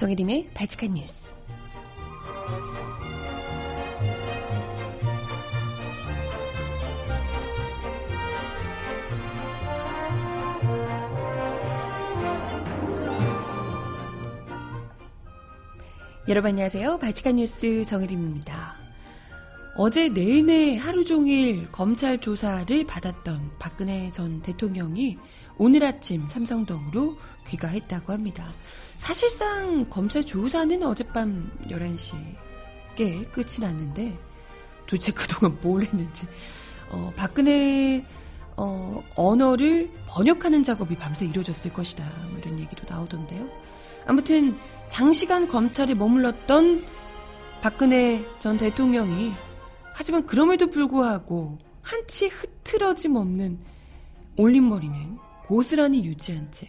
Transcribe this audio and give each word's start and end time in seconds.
정혜림의 0.00 0.48
발칙한 0.54 0.94
뉴스. 0.94 1.36
여러분 16.28 16.52
안녕하세요. 16.52 16.98
발칙한 16.98 17.36
뉴스 17.36 17.84
정혜림입니다. 17.84 18.76
어제 19.76 20.08
내내 20.08 20.78
하루 20.78 21.04
종일 21.04 21.70
검찰 21.70 22.18
조사를 22.18 22.86
받았던 22.86 23.50
박근혜 23.58 24.10
전 24.10 24.40
대통령이 24.40 25.18
오늘 25.62 25.84
아침 25.84 26.26
삼성동으로 26.26 27.18
귀가했다고 27.46 28.14
합니다. 28.14 28.48
사실상 28.96 29.90
검찰 29.90 30.24
조사는 30.24 30.82
어젯밤 30.82 31.52
11시께 31.68 33.30
끝이 33.30 33.60
났는데 33.60 34.18
도대체 34.86 35.12
그동안 35.12 35.58
뭘 35.60 35.82
했는지 35.82 36.26
어, 36.90 37.12
박근혜 37.14 38.02
어, 38.56 39.04
언어를 39.14 39.90
번역하는 40.06 40.62
작업이 40.62 40.96
밤새 40.96 41.26
이루어졌을 41.26 41.74
것이다. 41.74 42.10
뭐 42.30 42.38
이런 42.38 42.58
얘기도 42.58 42.82
나오던데요. 42.88 43.46
아무튼 44.06 44.56
장시간 44.88 45.46
검찰에 45.46 45.92
머물렀던 45.92 46.86
박근혜 47.60 48.24
전 48.38 48.56
대통령이 48.56 49.30
하지만 49.92 50.24
그럼에도 50.24 50.70
불구하고 50.70 51.58
한치 51.82 52.28
흐트러짐 52.28 53.16
없는 53.16 53.58
올림머리는 54.38 55.29
고스란히 55.50 56.04
유지한 56.04 56.46
채 56.52 56.68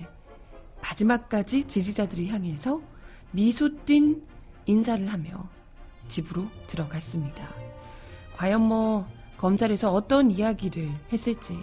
마지막까지 0.81 1.65
지지자들을 1.65 2.29
향해서 2.29 2.81
미소 3.29 3.69
띤 3.85 4.23
인사를 4.65 5.07
하며 5.07 5.47
집으로 6.07 6.47
들어갔습니다. 6.65 7.47
과연 8.35 8.59
뭐 8.59 9.05
검찰에서 9.37 9.93
어떤 9.93 10.31
이야기를 10.31 10.89
했을지 11.13 11.55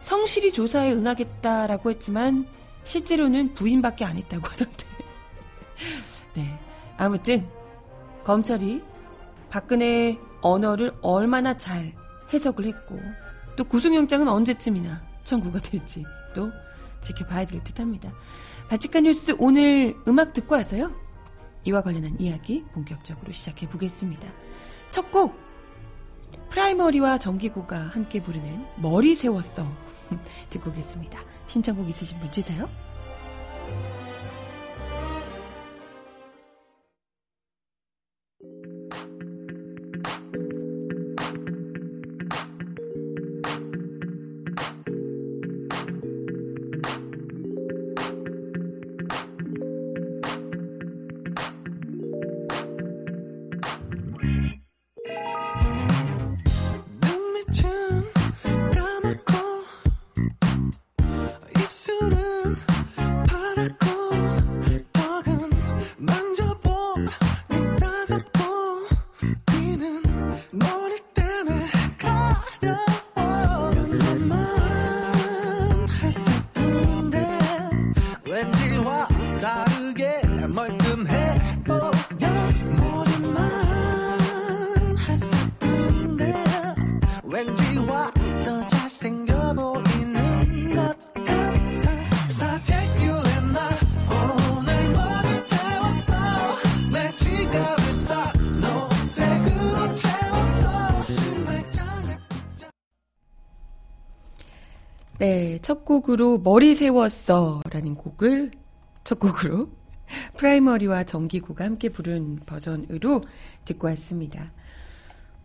성실히 0.00 0.50
조사에 0.50 0.92
응하겠다라고 0.92 1.92
했지만 1.92 2.48
실제로는 2.82 3.54
부인밖에 3.54 4.04
안 4.04 4.16
했다고 4.16 4.44
하던데. 4.44 4.84
네. 6.34 6.58
아무튼 6.96 7.48
검찰이 8.24 8.82
박근혜 9.48 10.18
언어를 10.40 10.90
얼마나 11.02 11.56
잘 11.56 11.92
해석을 12.32 12.64
했고 12.64 12.98
또 13.54 13.62
구속영장은 13.62 14.26
언제쯤이나 14.26 15.00
청구가 15.22 15.60
될지 15.60 16.04
또 16.34 16.50
지켜봐야 17.00 17.46
될 17.46 17.62
듯합니다. 17.64 18.12
바치칸 18.68 19.04
뉴스 19.04 19.34
오늘 19.38 19.96
음악 20.06 20.32
듣고 20.32 20.54
와서요. 20.54 20.92
이와 21.64 21.82
관련한 21.82 22.18
이야기 22.20 22.64
본격적으로 22.72 23.32
시작해 23.32 23.68
보겠습니다. 23.68 24.28
첫 24.90 25.10
곡 25.10 25.34
프라이머리와 26.50 27.18
정기고가 27.18 27.78
함께 27.88 28.20
부르는 28.22 28.66
머리 28.76 29.14
세웠어 29.14 29.66
듣고 30.50 30.70
오겠습니다. 30.70 31.18
신청곡 31.46 31.88
있으신 31.88 32.18
분 32.18 32.30
주세요. 32.30 32.68
첫 105.72 105.86
곡으로 105.86 106.36
머리 106.36 106.74
세웠어 106.74 107.62
라는 107.70 107.94
곡을 107.94 108.50
첫 109.04 109.18
곡으로 109.18 109.70
프라이머리와 110.36 111.04
정기고가 111.04 111.64
함께 111.64 111.88
부른 111.88 112.40
버전으로 112.44 113.22
듣고 113.64 113.86
왔습니다. 113.86 114.52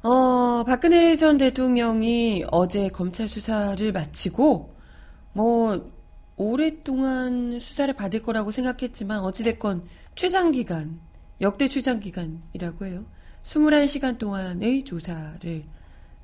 어, 0.04 0.66
박근혜 0.66 1.16
전 1.16 1.38
대통령이 1.38 2.44
어제 2.52 2.90
검찰 2.90 3.30
수사를 3.30 3.90
마치고 3.94 4.76
뭐 5.32 5.90
오랫동안 6.36 7.58
수사를 7.62 7.94
받을 7.94 8.22
거라고 8.22 8.52
생각했지만 8.52 9.20
어찌됐건 9.20 9.86
최장기간, 10.16 11.00
역대 11.40 11.70
최장기간이라고 11.70 12.86
해요. 12.86 13.06
21시간 13.44 14.18
동안의 14.18 14.84
조사를 14.84 15.64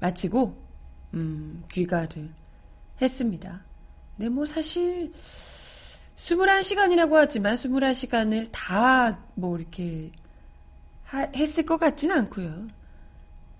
마치고 0.02 0.62
음, 1.14 1.64
귀가를 1.72 2.32
했습니다. 3.02 3.62
네, 4.16 4.30
뭐 4.30 4.46
사실 4.46 5.12
21시간이라고 6.18 7.14
하지만 7.14 7.56
21시간을 7.56 8.50
다 8.52 9.24
뭐 9.36 9.58
이렇게 9.58 10.12
하, 11.06 11.22
했을 11.36 11.66
것 11.66 11.78
같지는 11.78 12.18
않고요. 12.18 12.68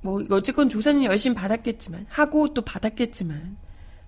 뭐 0.02 0.24
어쨌건 0.32 0.70
조사는 0.70 1.04
열심히 1.04 1.36
받았겠지만 1.36 2.06
하고 2.10 2.54
또 2.54 2.62
받았겠지만 2.62 3.58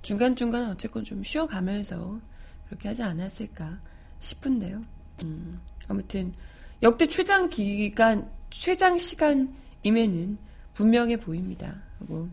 중간중간 0.01 0.69
어쨌건 0.69 1.03
좀 1.03 1.23
쉬어가면서 1.23 2.19
그렇게 2.67 2.89
하지 2.89 3.01
않았을까 3.01 3.79
싶은데요. 4.19 4.84
음, 5.23 5.59
아무튼 5.88 6.34
역대 6.84 7.07
최장 7.07 7.50
기간 7.50 8.29
최장 8.50 8.97
시간임에는 8.97 10.38
분명해 10.73 11.17
보입니다. 11.17 11.81
하고 12.00 12.28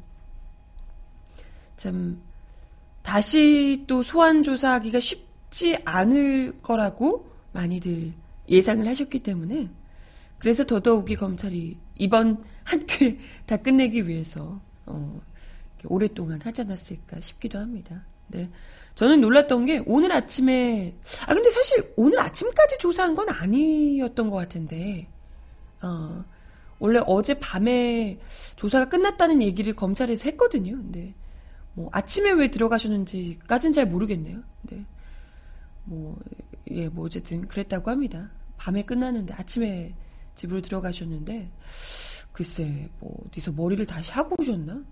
참 1.77 2.21
다시 3.03 3.85
또 3.87 4.03
소환 4.03 4.43
조사하기가 4.43 5.01
쉽지 5.01 5.79
않을 5.85 6.59
거라고 6.63 7.27
많이들 7.53 8.13
예상을 8.49 8.87
하셨기 8.87 9.21
때문에 9.21 9.69
그래서 10.39 10.65
더더욱이 10.65 11.17
검찰이 11.17 11.79
이번 11.97 12.43
한큐다 12.65 13.59
끝내기 13.59 14.09
위해서 14.09 14.61
어, 14.87 15.21
오랫동안 15.85 16.41
하지 16.43 16.63
않았을까 16.63 17.21
싶기도 17.21 17.59
합니다. 17.59 18.05
네. 18.29 18.49
저는 18.95 19.21
놀랐던 19.21 19.65
게 19.65 19.83
오늘 19.87 20.13
아침에 20.13 20.95
아 21.27 21.35
근데 21.35 21.51
사실 21.51 21.93
오늘 21.97 22.21
아침까지 22.21 22.79
조사한 22.79 23.15
건 23.15 23.29
아니었던 23.29 24.31
것 24.31 24.37
같은데 24.37 25.09
어, 25.81 26.25
원래 26.79 27.01
어제 27.07 27.35
밤에 27.35 28.19
조사가 28.57 28.89
끝났다는 28.89 29.43
얘기를 29.43 29.75
검찰에서 29.75 30.25
했거든요. 30.31 30.73
근데 30.73 31.15
뭐 31.75 31.89
아침에 31.93 32.31
왜 32.33 32.51
들어가셨는지까지는 32.51 33.73
잘 33.73 33.87
모르겠네요. 33.87 34.43
네. 34.63 34.85
뭐, 35.85 36.19
예, 36.71 36.89
뭐 36.89 37.07
어쨌든 37.07 37.49
그랬다고 37.49 37.91
합니다. 37.91 38.31
밤에 38.57 38.83
끝났는데 38.85 39.35
아침에 39.35 39.95
집으로 40.35 40.61
들어가셨는데 40.61 41.51
글쎄 42.33 42.89
뭐 43.01 43.25
어디서 43.27 43.53
머리를 43.53 43.85
다시 43.87 44.13
하고 44.13 44.37
오셨나? 44.39 44.83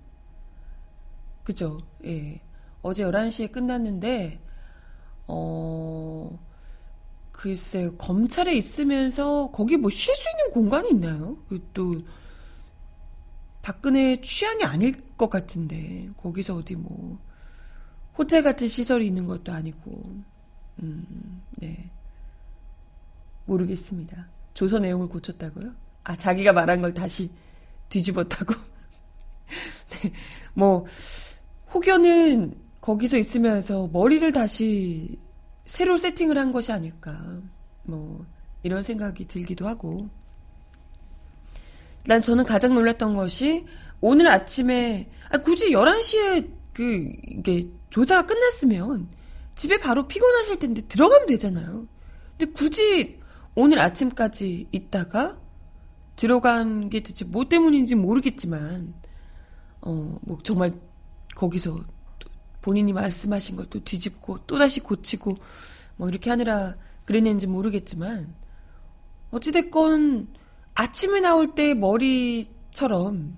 그죠? 1.44 1.81
예. 2.05 2.41
어제 2.83 3.05
11시에 3.05 3.53
끝났는데 3.53 4.41
어 5.26 6.38
글쎄 7.33 7.91
검찰에 7.99 8.55
있으면서 8.55 9.50
거기 9.53 9.76
뭐 9.76 9.91
쉴 9.91 10.15
수 10.15 10.29
있는 10.31 10.50
공간이 10.53 10.91
있나요? 10.91 11.37
그 11.49 11.61
또 11.73 12.03
박근혜 13.62 14.21
취향이 14.21 14.65
아닐 14.65 14.94
것 15.21 15.29
같은데 15.29 16.09
거기서 16.17 16.57
어디 16.57 16.75
뭐 16.77 17.19
호텔 18.17 18.43
같은 18.43 18.69
시설이 18.69 19.07
있는 19.07 19.27
것도 19.27 19.53
아니고 19.53 20.03
음, 20.83 21.43
네. 21.59 21.91
모르겠습니다. 23.45 24.29
조서 24.55 24.79
내용을 24.79 25.09
고쳤다고요? 25.09 25.73
아, 26.05 26.17
자기가 26.17 26.53
말한 26.53 26.81
걸 26.81 26.95
다시 26.95 27.31
뒤집었다고? 27.91 28.55
네, 30.03 30.13
뭐, 30.55 30.87
혹여는 31.75 32.55
거기서 32.81 33.19
있으면서 33.19 33.89
머리를 33.93 34.33
다시 34.33 35.19
새로 35.67 35.99
세팅을 35.99 36.39
한 36.39 36.51
것이 36.51 36.73
아닐까. 36.73 37.41
뭐, 37.83 38.25
이런 38.63 38.83
생각이 38.83 39.27
들기도 39.27 39.69
하고. 39.69 40.09
일단 42.05 42.23
저는 42.23 42.45
가장 42.45 42.75
놀랐던 42.75 43.15
것이 43.15 43.67
오늘 44.00 44.29
아침에, 44.29 45.11
아, 45.31 45.38
굳이 45.38 45.70
11시에 45.70 46.50
그, 46.73 47.12
이게 47.29 47.69
조사가 47.91 48.26
끝났으면 48.26 49.08
집에 49.55 49.79
바로 49.79 50.06
피곤하실 50.06 50.58
텐데 50.58 50.82
들어가면 50.82 51.26
되잖아요. 51.26 51.87
근데 52.38 52.52
굳이 52.52 53.20
오늘 53.55 53.79
아침까지 53.81 54.69
있다가 54.73 55.38
들어간 56.17 56.88
게 56.88 57.02
대체 57.02 57.25
뭐 57.25 57.49
때문인지 57.49 57.94
모르겠지만, 57.94 58.94
어, 59.82 60.19
뭐 60.23 60.38
정말 60.43 60.75
거기서 61.35 61.81
본인이 62.62 62.93
말씀하신 62.93 63.56
것도 63.56 63.85
뒤집고 63.85 64.47
또 64.47 64.58
다시 64.58 64.81
고치고 64.81 65.37
뭐 65.97 66.08
이렇게 66.08 66.31
하느라 66.31 66.76
그랬는지 67.05 67.47
모르겠지만, 67.47 68.35
어찌됐건 69.31 70.29
아침에 70.75 71.20
나올 71.20 71.55
때 71.55 71.75
머리처럼 71.75 73.37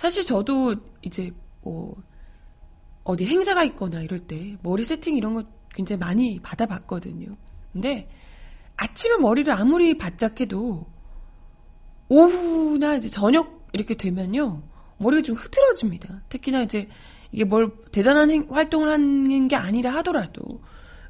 사실 0.00 0.24
저도 0.24 0.76
이제 1.02 1.30
뭐 1.60 1.94
어디 3.04 3.26
행사가 3.26 3.64
있거나 3.64 4.00
이럴 4.00 4.20
때 4.20 4.56
머리 4.62 4.82
세팅 4.82 5.14
이런 5.14 5.34
거 5.34 5.44
굉장히 5.74 6.00
많이 6.00 6.40
받아봤거든요. 6.42 7.36
근데 7.70 8.08
아침에 8.78 9.18
머리를 9.18 9.52
아무리 9.52 9.98
바짝 9.98 10.40
해도 10.40 10.86
오후나 12.08 12.94
이제 12.94 13.10
저녁 13.10 13.68
이렇게 13.74 13.94
되면요. 13.94 14.62
머리가 14.96 15.20
좀 15.20 15.36
흐트러집니다. 15.36 16.22
특히나 16.30 16.62
이제 16.62 16.88
이게 17.30 17.44
뭘 17.44 17.70
대단한 17.92 18.30
행, 18.30 18.46
활동을 18.48 18.90
하는 18.90 19.48
게 19.48 19.56
아니라 19.56 19.96
하더라도 19.96 20.62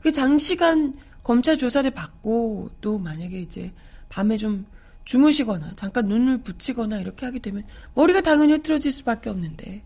그 0.02 0.10
장시간 0.10 0.98
검찰 1.22 1.56
조사를 1.56 1.88
받고 1.92 2.70
또 2.80 2.98
만약에 2.98 3.40
이제 3.40 3.72
밤에 4.08 4.36
좀 4.36 4.66
주무시거나 5.04 5.74
잠깐 5.76 6.06
눈을 6.06 6.38
붙이거나 6.42 6.98
이렇게 7.00 7.26
하게 7.26 7.38
되면 7.38 7.64
머리가 7.94 8.20
당연히 8.20 8.52
흐트러질 8.54 8.92
수밖에 8.92 9.30
없는데 9.30 9.82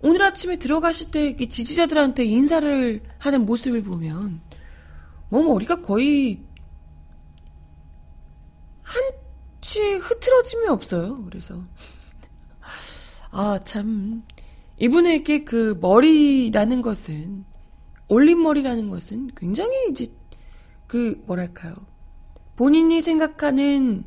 오늘 0.00 0.22
아침에 0.22 0.56
들어가실 0.56 1.10
때 1.10 1.36
지지자들한테 1.36 2.24
인사를 2.24 3.02
하는 3.18 3.44
모습을 3.46 3.82
보면 3.82 4.40
뭐 5.30 5.42
머리가 5.42 5.80
거의 5.80 6.42
한치 8.82 9.94
흐트러짐이 9.94 10.68
없어요. 10.68 11.24
그래서 11.24 11.64
아 13.30 13.58
참 13.64 14.22
이분에게 14.78 15.44
그 15.44 15.78
머리라는 15.80 16.82
것은 16.82 17.44
올린 18.08 18.42
머리라는 18.42 18.90
것은 18.90 19.30
굉장히 19.36 19.88
이제 19.90 20.06
그 20.86 21.22
뭐랄까요 21.26 21.74
본인이 22.56 23.00
생각하는 23.00 24.04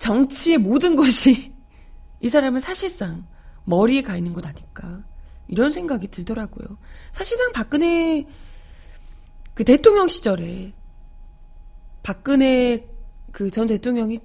정치의 0.00 0.58
모든 0.58 0.96
것이 0.96 1.52
이 2.20 2.28
사람은 2.28 2.58
사실상 2.58 3.26
머리에 3.64 4.02
가 4.02 4.16
있는 4.16 4.32
것 4.32 4.44
아닐까. 4.44 5.04
이런 5.46 5.70
생각이 5.70 6.08
들더라고요. 6.08 6.78
사실상 7.12 7.52
박근혜 7.52 8.26
그 9.54 9.64
대통령 9.64 10.08
시절에 10.08 10.72
박근혜 12.02 12.88
그 13.30 13.50
전 13.50 13.66
대통령이 13.66 14.18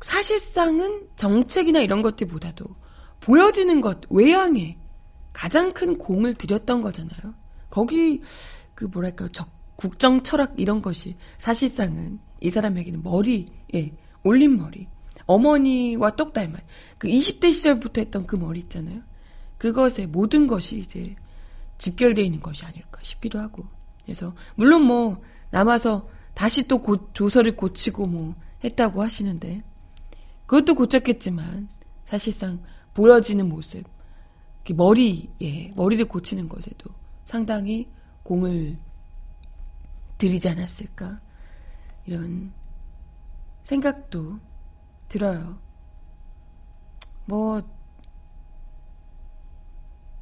사실상은 0.00 1.08
정책이나 1.16 1.80
이런 1.80 2.02
것들보다도 2.02 2.64
보여지는 3.20 3.80
것 3.80 4.00
외양에 4.08 4.78
가장 5.32 5.72
큰 5.72 5.98
공을 5.98 6.34
들였던 6.34 6.80
거잖아요. 6.80 7.34
거기 7.68 8.22
그 8.74 8.84
뭐랄까 8.84 9.28
적 9.32 9.48
국정 9.76 10.22
철학 10.22 10.58
이런 10.58 10.82
것이 10.82 11.16
사실상은 11.38 12.18
이 12.40 12.50
사람에게는 12.50 13.02
머리에 13.02 13.92
올린 14.22 14.56
머리 14.56 14.86
어머니와 15.26 16.16
똑 16.16 16.32
닮은 16.32 16.58
그 16.98 17.08
20대 17.08 17.52
시절부터 17.52 18.00
했던 18.00 18.26
그 18.26 18.36
머리 18.36 18.60
있잖아요. 18.60 19.00
그것에 19.58 20.06
모든 20.06 20.46
것이 20.46 20.78
이제 20.78 21.14
집결되어 21.78 22.24
있는 22.24 22.40
것이 22.40 22.64
아닐까 22.64 23.00
싶기도 23.02 23.38
하고. 23.38 23.64
그래서 24.02 24.34
물론 24.56 24.82
뭐 24.82 25.22
남아서 25.50 26.08
다시 26.34 26.66
또 26.66 26.78
고, 26.78 27.12
조서를 27.12 27.56
고치고 27.56 28.06
뭐 28.06 28.34
했다고 28.64 29.02
하시는데 29.02 29.62
그것도 30.46 30.74
고쳤겠지만 30.74 31.68
사실상 32.06 32.60
보여지는 32.94 33.48
모습 33.48 33.84
머리에 34.72 35.72
머리를 35.74 36.04
고치는 36.06 36.48
것에도 36.48 36.90
상당히 37.24 37.88
공을 38.22 38.76
들이지 40.18 40.48
않았을까 40.48 41.20
이런 42.06 42.52
생각도 43.70 44.40
들어요. 45.08 45.58
뭐, 47.24 47.62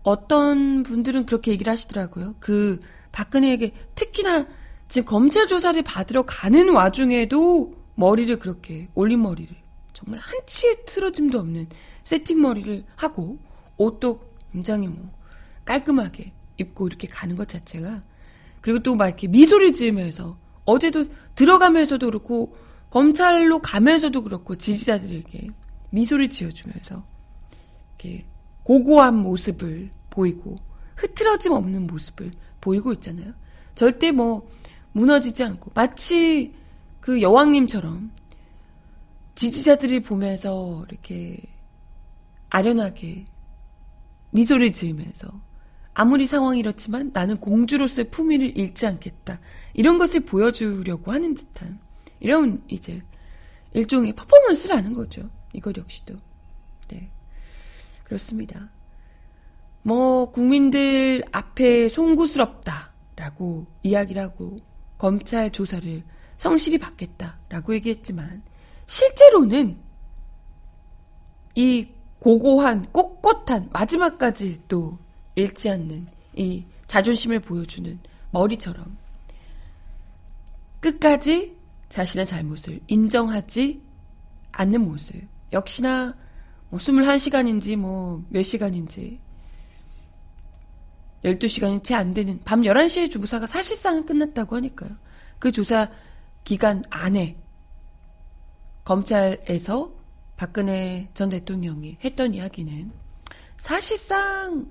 어떤 0.03 0.83
분들은 0.83 1.25
그렇게 1.27 1.53
얘기를 1.53 1.71
하시더라고요. 1.71 2.35
그, 2.41 2.81
박근혜에게 3.13 3.73
특히나 3.95 4.47
지금 4.89 5.07
검찰 5.07 5.47
조사를 5.47 5.81
받으러 5.83 6.25
가는 6.27 6.69
와중에도 6.75 7.75
머리를 7.95 8.39
그렇게, 8.39 8.89
올린 8.95 9.23
머리를, 9.23 9.55
정말 9.95 10.21
한치의 10.21 10.85
틀어짐도 10.87 11.39
없는 11.39 11.69
세팅 12.05 12.41
머리를 12.43 12.85
하고, 12.97 13.39
옷도 13.79 14.21
굉장히 14.53 14.89
뭐, 14.89 15.11
깔끔하게 15.65 16.33
입고 16.59 16.87
이렇게 16.87 17.09
가는 17.09 17.35
것 17.37 17.49
자체가, 17.49 18.03
그리고 18.61 18.83
또 18.83 18.95
막 18.95 19.07
이렇게 19.07 19.27
미소를 19.27 19.73
지으면서, 19.73 20.39
어제도 20.67 21.07
들어가면서도 21.35 22.07
그렇고, 22.07 22.55
검찰로 22.91 23.61
가면서도 23.61 24.23
그렇고 24.23 24.57
지지자들에게 24.57 25.49
미소를 25.91 26.31
지어주면서 26.31 27.05
이렇게 27.99 28.27
고고한 28.63 29.17
모습을 29.17 29.91
보이고 30.11 30.57
흐트러짐 30.97 31.53
없는 31.53 31.87
모습을 31.87 32.33
보이고 32.61 32.93
있잖아요. 32.95 33.33
절대 33.75 34.11
뭐 34.11 34.49
무너지지 34.93 35.45
않고 35.45 35.71
마치 35.75 36.55
그 37.01 37.23
여왕님처럼 37.23 38.11
지지자들이 39.35 40.03
보면서 40.03 40.85
이렇게 40.89 41.39
아련하게 42.51 43.27
미소를 44.31 44.73
지으면서 44.73 45.29
아무리 45.95 46.27
상황이 46.27 46.59
이렇지만 46.59 47.11
나는 47.13 47.39
공주로서의 47.39 48.11
품위를 48.11 48.57
잃지 48.57 48.87
않겠다. 48.87 49.41
이런 49.75 49.99
것을 49.99 50.21
보여주려고 50.21 51.13
하는 51.13 51.35
듯한 51.35 51.81
이런 52.21 52.63
이제 52.69 53.03
일종의 53.73 54.15
퍼포먼스라는 54.15 54.95
거죠. 54.95 55.29
이것 55.53 55.77
역시도. 55.77 56.17
네. 56.89 57.11
그렇습니다. 58.05 58.71
뭐 59.83 60.31
국민들 60.31 61.23
앞에 61.33 61.89
송구스럽다라고 61.89 63.67
이야기를 63.83 64.23
하고 64.23 64.57
검찰 64.97 65.51
조사를 65.53 66.03
성실히 66.37 66.79
받겠다라고 66.79 67.75
얘기했지만 67.75 68.43
실제로는 68.87 69.79
이 71.55 71.89
고고한 72.21 72.93
꼿꼿한 72.93 73.69
마지막까지 73.73 74.67
도 74.67 74.99
잃지 75.35 75.71
않는 75.71 76.07
이 76.37 76.65
자존심을 76.87 77.41
보여주는 77.41 77.99
머리처럼 78.31 78.97
끝까지 80.81 81.58
자신의 81.89 82.27
잘못을 82.27 82.81
인정하지 82.87 83.83
않는 84.53 84.81
모습. 84.83 85.27
역시나 85.53 86.15
뭐 86.71 86.79
21시간인지 86.79 87.77
뭐 87.77 88.23
몇 88.29 88.43
시간인지 88.43 89.21
12시간이 91.25 91.83
채 91.83 91.95
안 91.95 92.15
되는 92.15 92.41
밤 92.45 92.61
11시에 92.63 93.11
조사가 93.11 93.47
사실상은 93.47 94.07
끝났다고 94.07 94.57
하니까요. 94.57 94.91
그 95.39 95.51
조사 95.53 95.91
기간 96.45 96.83
안에 96.91 97.37
검찰에서 98.85 99.93
박근혜 100.37 101.11
전 101.15 101.29
대통령이 101.29 101.99
했던 102.05 102.35
이야기는 102.35 102.93
사실상 103.59 104.71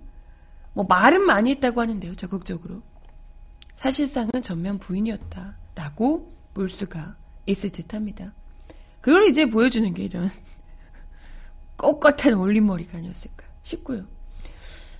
뭐 0.73 0.85
말은 0.87 1.21
많이 1.21 1.51
했다고 1.51 1.81
하는데요. 1.81 2.15
적극적으로. 2.15 2.81
사실상은 3.75 4.31
전면 4.41 4.79
부인이었다라고 4.79 6.36
볼 6.57 6.67
수가 6.67 7.15
있을 7.45 7.69
듯 7.69 7.93
합니다. 7.93 8.33
그걸 8.99 9.25
이제 9.27 9.45
보여주는 9.45 9.93
게 9.93 10.03
이런 10.03 10.29
꼿꼿한 11.77 12.33
올림머리가 12.33 12.97
아니었을까 12.97 13.45
싶고요. 13.61 14.05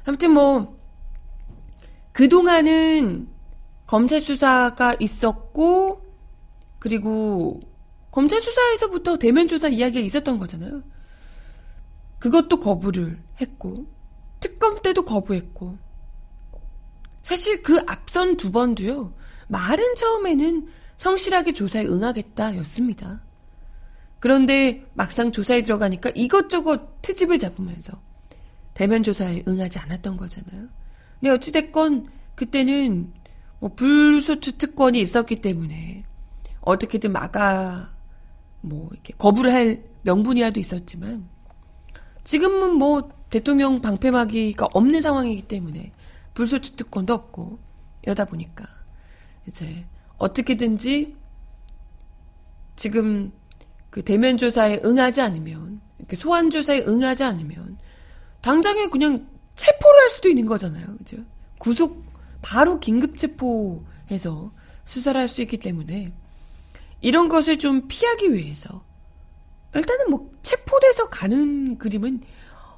아무튼 0.05 0.31
뭐, 0.31 0.79
그동안은 2.13 3.27
검찰 3.85 4.21
수사가 4.21 4.95
있었고, 4.99 6.05
그리고 6.79 7.59
검찰 8.11 8.39
수사에서부터 8.39 9.17
대면 9.17 9.47
조사 9.47 9.67
이야기가 9.67 10.05
있었던 10.05 10.37
거잖아요. 10.37 10.83
그것도 12.19 12.59
거부를 12.59 13.21
했고 13.41 13.85
특검 14.39 14.81
때도 14.81 15.05
거부했고 15.05 15.77
사실 17.23 17.61
그 17.61 17.77
앞선 17.87 18.37
두 18.37 18.51
번도요. 18.51 19.13
말은 19.49 19.95
처음에는 19.95 20.67
성실하게 20.97 21.53
조사에 21.53 21.85
응하겠다 21.85 22.57
였습니다. 22.57 23.21
그런데 24.19 24.85
막상 24.93 25.31
조사에 25.31 25.61
들어가니까 25.61 26.11
이것저것 26.15 27.01
트집을 27.01 27.39
잡으면서 27.39 28.01
대면 28.73 29.03
조사에 29.03 29.43
응하지 29.47 29.79
않았던 29.79 30.17
거잖아요. 30.17 30.67
근데 31.19 31.31
어찌됐건 31.31 32.07
그때는 32.35 33.13
뭐 33.59 33.71
불소추 33.73 34.57
특권이 34.57 34.99
있었기 34.99 35.41
때문에 35.41 36.03
어떻게든 36.61 37.11
막아 37.11 37.89
뭐 38.61 38.89
이렇게 38.91 39.13
거부를 39.17 39.53
할 39.53 39.83
명분이라도 40.03 40.59
있었지만 40.59 41.27
지금은 42.23 42.73
뭐 42.73 43.09
대통령 43.29 43.81
방패막이가 43.81 44.67
없는 44.73 45.01
상황이기 45.01 45.43
때문에 45.43 45.91
불소추 46.33 46.75
특권도 46.75 47.13
없고 47.13 47.59
이러다 48.03 48.25
보니까 48.25 48.65
이제 49.47 49.85
어떻게든지 50.17 51.15
지금 52.75 53.31
그 53.89 54.03
대면 54.03 54.37
조사에 54.37 54.81
응하지 54.83 55.21
않으면 55.21 55.81
이렇게 55.99 56.15
소환 56.15 56.49
조사에 56.49 56.81
응하지 56.87 57.23
않으면 57.23 57.77
당장에 58.41 58.87
그냥 58.87 59.27
체포를 59.55 60.01
할 60.01 60.09
수도 60.11 60.29
있는 60.29 60.45
거잖아요. 60.45 60.85
그죠? 60.97 61.17
구속 61.57 62.03
바로 62.41 62.79
긴급 62.79 63.17
체포해서 63.17 64.51
수사를 64.85 65.19
할 65.19 65.27
수 65.27 65.41
있기 65.41 65.57
때문에 65.57 66.13
이런 67.01 67.29
것을 67.29 67.57
좀 67.57 67.87
피하기 67.87 68.33
위해서 68.33 68.83
일단은 69.73 70.09
뭐 70.09 70.31
체포돼서 70.43 71.09
가는 71.09 71.77
그림은 71.77 72.21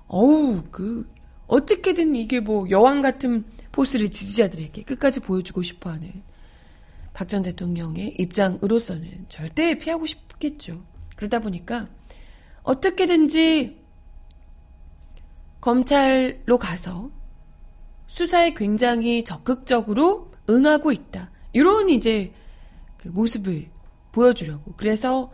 어우 0.08 0.63
그 0.72 1.10
어떻게든 1.48 2.15
이게 2.15 2.39
뭐 2.39 2.69
여왕 2.69 3.01
같은 3.01 3.43
포스를 3.72 4.10
지지자들에게 4.10 4.84
끝까지 4.84 5.19
보여주고 5.19 5.62
싶어하는 5.62 6.24
박 7.20 7.28
전 7.28 7.42
대통령의 7.44 8.16
입장으로서는 8.18 9.26
절대 9.28 9.78
피하고 9.78 10.06
싶겠죠. 10.06 10.82
그러다 11.18 11.40
보니까 11.40 11.90
어떻게든지 12.64 13.78
검찰로 15.60 16.58
가서 16.58 17.12
수사에 18.08 18.54
굉장히 18.54 19.26
적극적으로 19.26 20.32
응하고 20.50 20.94
있다. 20.94 21.30
이런 21.52 21.90
이제 21.90 22.32
그 22.96 23.10
모습을 23.10 23.68
보여주려고. 24.14 24.76
그래서 24.78 25.30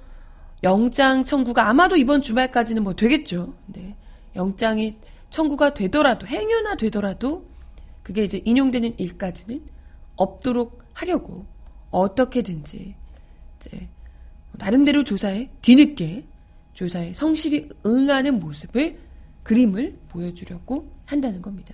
영장 0.63 1.24
청구가 1.24 1.70
아마도 1.70 1.98
이번 1.98 2.24
주말까지는 2.24 2.82
뭐 2.82 2.96
되겠죠. 2.96 3.54
네. 3.68 3.96
영장이 4.36 4.98
청구가 5.30 5.75
되더라도 5.75 6.25
행여나 6.25 6.77
되더라도 6.77 7.48
그게 8.01 8.24
이제 8.24 8.42
인용되는 8.44 8.98
일까지는 8.98 9.63
없도록 10.15 10.84
하려고 10.94 11.46
어떻게든지 11.96 12.96
이제 13.60 13.90
나름대로 14.54 15.04
조사에 15.04 15.50
뒤늦게 15.62 16.25
조사에 16.74 17.14
성실히 17.14 17.70
응하는 17.86 18.40
모습을 18.40 19.00
그림을 19.44 19.98
보여주려고 20.10 20.92
한다는 21.06 21.42
겁니다. 21.42 21.74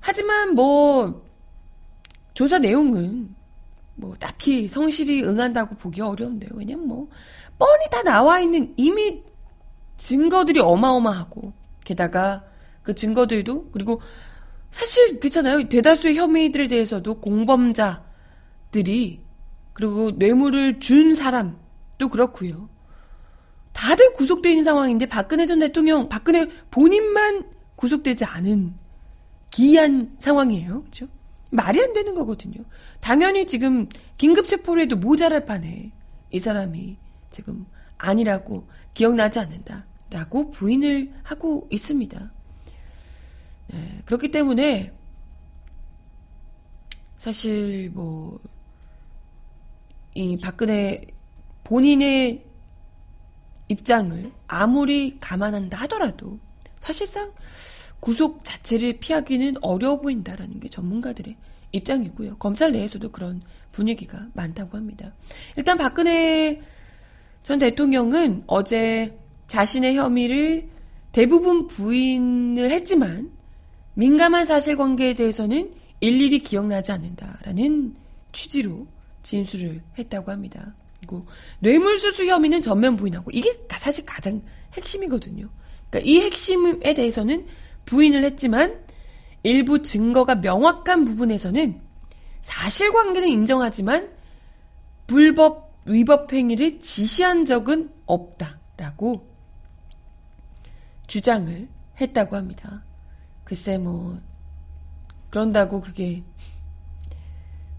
하지만 0.00 0.54
뭐 0.54 1.24
조사 2.34 2.58
내용은 2.58 3.34
뭐 3.94 4.16
딱히 4.18 4.68
성실히 4.68 5.22
응한다고 5.22 5.76
보기 5.76 6.00
어려운데요. 6.00 6.50
왜냐면 6.54 6.86
뭐 6.86 7.08
뻔히 7.58 7.88
다 7.90 8.02
나와 8.02 8.40
있는 8.40 8.72
이미 8.76 9.22
증거들이 9.96 10.60
어마어마하고 10.60 11.52
게다가 11.84 12.44
그 12.82 12.94
증거들도 12.94 13.70
그리고 13.72 14.00
사실 14.70 15.20
그렇잖아요. 15.20 15.68
대다수의 15.68 16.16
혐의들에 16.16 16.68
대해서도 16.68 17.20
공범자 17.20 18.09
들이 18.70 19.20
그리고 19.72 20.10
뇌물을 20.12 20.80
준 20.80 21.14
사람도 21.14 22.08
그렇고요. 22.10 22.68
다들 23.72 24.12
구속되어 24.14 24.50
있는 24.50 24.64
상황인데 24.64 25.06
박근혜 25.06 25.46
전 25.46 25.60
대통령, 25.60 26.08
박근혜 26.08 26.48
본인만 26.70 27.50
구속되지 27.76 28.24
않은 28.24 28.74
기이한 29.50 30.16
상황이에요. 30.18 30.82
그렇죠? 30.82 31.08
말이 31.50 31.80
안 31.80 31.92
되는 31.92 32.14
거거든요. 32.14 32.62
당연히 33.00 33.46
지금 33.46 33.88
긴급 34.18 34.46
체포를 34.46 34.84
해도 34.84 34.96
모자랄 34.96 35.46
판에 35.46 35.90
이 36.30 36.38
사람이 36.38 36.96
지금 37.30 37.66
아니라고 37.98 38.68
기억나지 38.94 39.38
않는다라고 39.38 40.50
부인을 40.50 41.12
하고 41.22 41.66
있습니다. 41.70 42.32
네, 43.68 44.02
그렇기 44.04 44.30
때문에 44.30 44.92
사실 47.18 47.90
뭐 47.90 48.40
이 50.20 50.36
박근혜 50.36 51.00
본인의 51.64 52.44
입장을 53.68 54.30
아무리 54.46 55.16
감안한다 55.18 55.78
하더라도 55.78 56.38
사실상 56.80 57.32
구속 58.00 58.44
자체를 58.44 58.98
피하기는 58.98 59.56
어려워 59.62 60.00
보인다라는 60.00 60.60
게 60.60 60.68
전문가들의 60.68 61.36
입장이고요. 61.72 62.36
검찰 62.36 62.72
내에서도 62.72 63.10
그런 63.12 63.40
분위기가 63.72 64.26
많다고 64.34 64.76
합니다. 64.76 65.14
일단 65.56 65.78
박근혜 65.78 66.60
전 67.42 67.58
대통령은 67.58 68.44
어제 68.46 69.16
자신의 69.46 69.96
혐의를 69.96 70.68
대부분 71.12 71.66
부인을 71.66 72.70
했지만 72.70 73.30
민감한 73.94 74.44
사실관계에 74.44 75.14
대해서는 75.14 75.72
일일이 76.00 76.40
기억나지 76.40 76.92
않는다라는 76.92 77.94
취지로 78.32 78.86
진술을 79.22 79.82
했다고 79.98 80.30
합니다. 80.30 80.74
그리고 80.98 81.26
뇌물수수 81.60 82.26
혐의는 82.26 82.60
전면 82.60 82.96
부인하고 82.96 83.30
이게 83.32 83.52
사실 83.70 84.04
가장 84.04 84.42
핵심이거든요. 84.74 85.48
그러니까 85.88 86.10
이 86.10 86.20
핵심에 86.20 86.94
대해서는 86.94 87.46
부인을 87.86 88.22
했지만 88.24 88.84
일부 89.42 89.82
증거가 89.82 90.34
명확한 90.34 91.04
부분에서는 91.04 91.80
사실관계는 92.42 93.28
인정하지만 93.28 94.10
불법 95.06 95.74
위법 95.86 96.32
행위를 96.32 96.80
지시한 96.80 97.44
적은 97.44 97.90
없다라고 98.06 99.28
주장을 101.06 101.68
했다고 102.00 102.36
합니다. 102.36 102.84
글쎄 103.44 103.78
뭐 103.78 104.20
그런다고 105.30 105.80
그게 105.80 106.22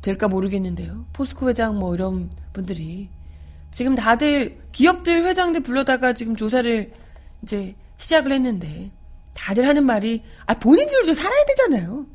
될까 0.01 0.27
모르겠는데요. 0.27 1.05
포스코 1.13 1.49
회장 1.49 1.77
뭐 1.77 1.93
이런 1.93 2.31
분들이 2.53 3.09
지금 3.71 3.95
다들 3.95 4.59
기업들 4.71 5.25
회장들 5.25 5.61
불러다가 5.61 6.13
지금 6.13 6.35
조사를 6.35 6.91
이제 7.43 7.75
시작을 7.97 8.31
했는데 8.31 8.91
다들 9.33 9.67
하는 9.67 9.85
말이 9.85 10.23
아 10.45 10.55
본인들도 10.55 11.13
살아야 11.13 11.45
되잖아요. 11.45 12.05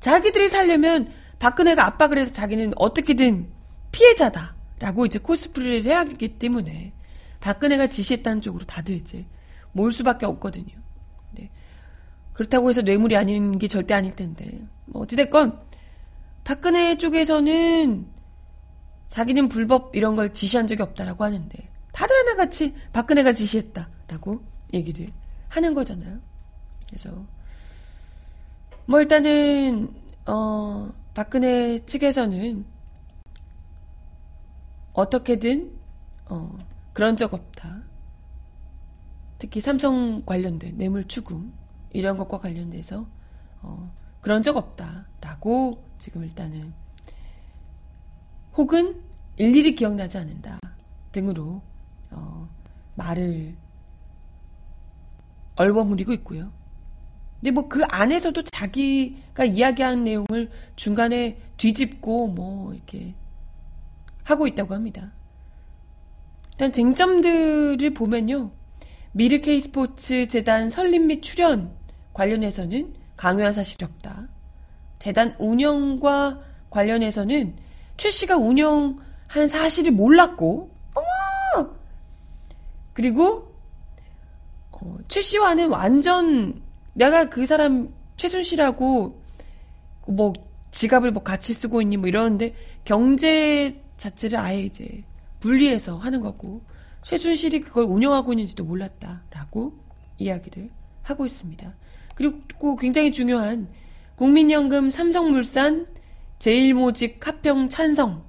자기들이 0.00 0.48
살려면 0.48 1.10
박근혜가 1.38 1.84
압박을 1.84 2.18
해서 2.18 2.32
자기는 2.32 2.72
어떻게든 2.76 3.48
피해자다라고 3.92 5.06
이제 5.06 5.18
코스프레를 5.18 5.84
해야 5.84 6.00
하기 6.00 6.38
때문에 6.38 6.92
박근혜가 7.40 7.88
지시했다는 7.88 8.40
쪽으로 8.40 8.64
다들 8.64 8.94
이제 8.94 9.26
몰 9.72 9.92
수밖에 9.92 10.26
없거든요. 10.26 10.86
그렇다고 12.36 12.68
해서 12.68 12.82
뇌물이 12.82 13.16
아닌 13.16 13.58
게 13.58 13.66
절대 13.66 13.94
아닐 13.94 14.14
텐데. 14.14 14.60
뭐 14.84 15.02
어찌됐건, 15.02 15.58
박근혜 16.46 16.96
쪽에서는 16.96 18.06
자기는 19.08 19.48
불법 19.48 19.96
이런 19.96 20.14
걸 20.14 20.32
지시한 20.32 20.68
적이 20.68 20.82
없다라고 20.82 21.24
하는데, 21.24 21.68
다들 21.92 22.16
하나같이 22.18 22.72
박근혜가 22.92 23.32
지시했다라고 23.32 24.44
얘기를 24.72 25.12
하는 25.48 25.74
거잖아요. 25.74 26.20
그래서, 26.88 27.26
뭐 28.86 29.00
일단은, 29.00 29.92
어, 30.26 30.92
박근혜 31.14 31.84
측에서는 31.84 32.64
어떻게든, 34.92 35.72
어, 36.26 36.56
그런 36.92 37.16
적 37.16 37.34
없다. 37.34 37.82
특히 39.40 39.60
삼성 39.60 40.22
관련된 40.24 40.78
뇌물 40.78 41.08
추궁, 41.08 41.52
이런 41.90 42.16
것과 42.16 42.38
관련돼서 42.38 43.08
어, 43.62 43.92
그런 44.26 44.42
적 44.42 44.56
없다라고 44.56 45.84
지금 45.98 46.24
일단은 46.24 46.74
혹은 48.56 49.00
일일이 49.36 49.76
기억나지 49.76 50.18
않는다 50.18 50.58
등으로 51.12 51.62
어, 52.10 52.48
말을 52.96 53.54
얼버무리고 55.54 56.12
있고요. 56.14 56.50
근데 57.38 57.52
뭐 57.52 57.68
그 57.68 57.84
안에서도 57.84 58.42
자기가 58.42 59.44
이야기한 59.44 60.02
내용을 60.02 60.50
중간에 60.74 61.40
뒤집고 61.56 62.26
뭐 62.26 62.74
이렇게 62.74 63.14
하고 64.24 64.48
있다고 64.48 64.74
합니다. 64.74 65.12
일단 66.50 66.72
쟁점들을 66.72 67.94
보면요. 67.94 68.50
미르케이 69.12 69.60
스포츠 69.60 70.26
재단 70.26 70.68
설립 70.70 71.02
및 71.02 71.22
출연 71.22 71.70
관련해서는 72.12 73.05
강요한 73.16 73.52
사실이 73.52 73.84
없다. 73.84 74.28
재단 74.98 75.34
운영과 75.38 76.40
관련해서는 76.70 77.56
최 77.96 78.10
씨가 78.10 78.36
운영한 78.36 79.48
사실을 79.48 79.92
몰랐고, 79.92 80.70
어머! 80.94 81.70
그리고, 82.92 83.54
어, 84.72 84.96
최 85.08 85.20
씨와는 85.20 85.70
완전, 85.70 86.62
내가 86.94 87.28
그 87.28 87.46
사람, 87.46 87.92
최순 88.16 88.42
씨라고, 88.42 89.22
뭐, 90.06 90.32
지갑을 90.70 91.12
뭐 91.12 91.22
같이 91.22 91.54
쓰고 91.54 91.82
있니, 91.82 91.96
뭐 91.96 92.08
이러는데, 92.08 92.54
경제 92.84 93.82
자체를 93.96 94.38
아예 94.38 94.60
이제 94.62 95.04
분리해서 95.40 95.96
하는 95.96 96.20
거고, 96.20 96.62
최순실이 97.02 97.60
그걸 97.60 97.84
운영하고 97.84 98.32
있는지도 98.32 98.64
몰랐다라고 98.64 99.72
이야기를 100.18 100.70
하고 101.04 101.24
있습니다. 101.24 101.72
그리고 102.16 102.74
굉장히 102.76 103.12
중요한 103.12 103.68
국민연금 104.16 104.90
삼성물산 104.90 105.86
제일모직 106.38 107.24
합병 107.24 107.68
찬성 107.68 108.24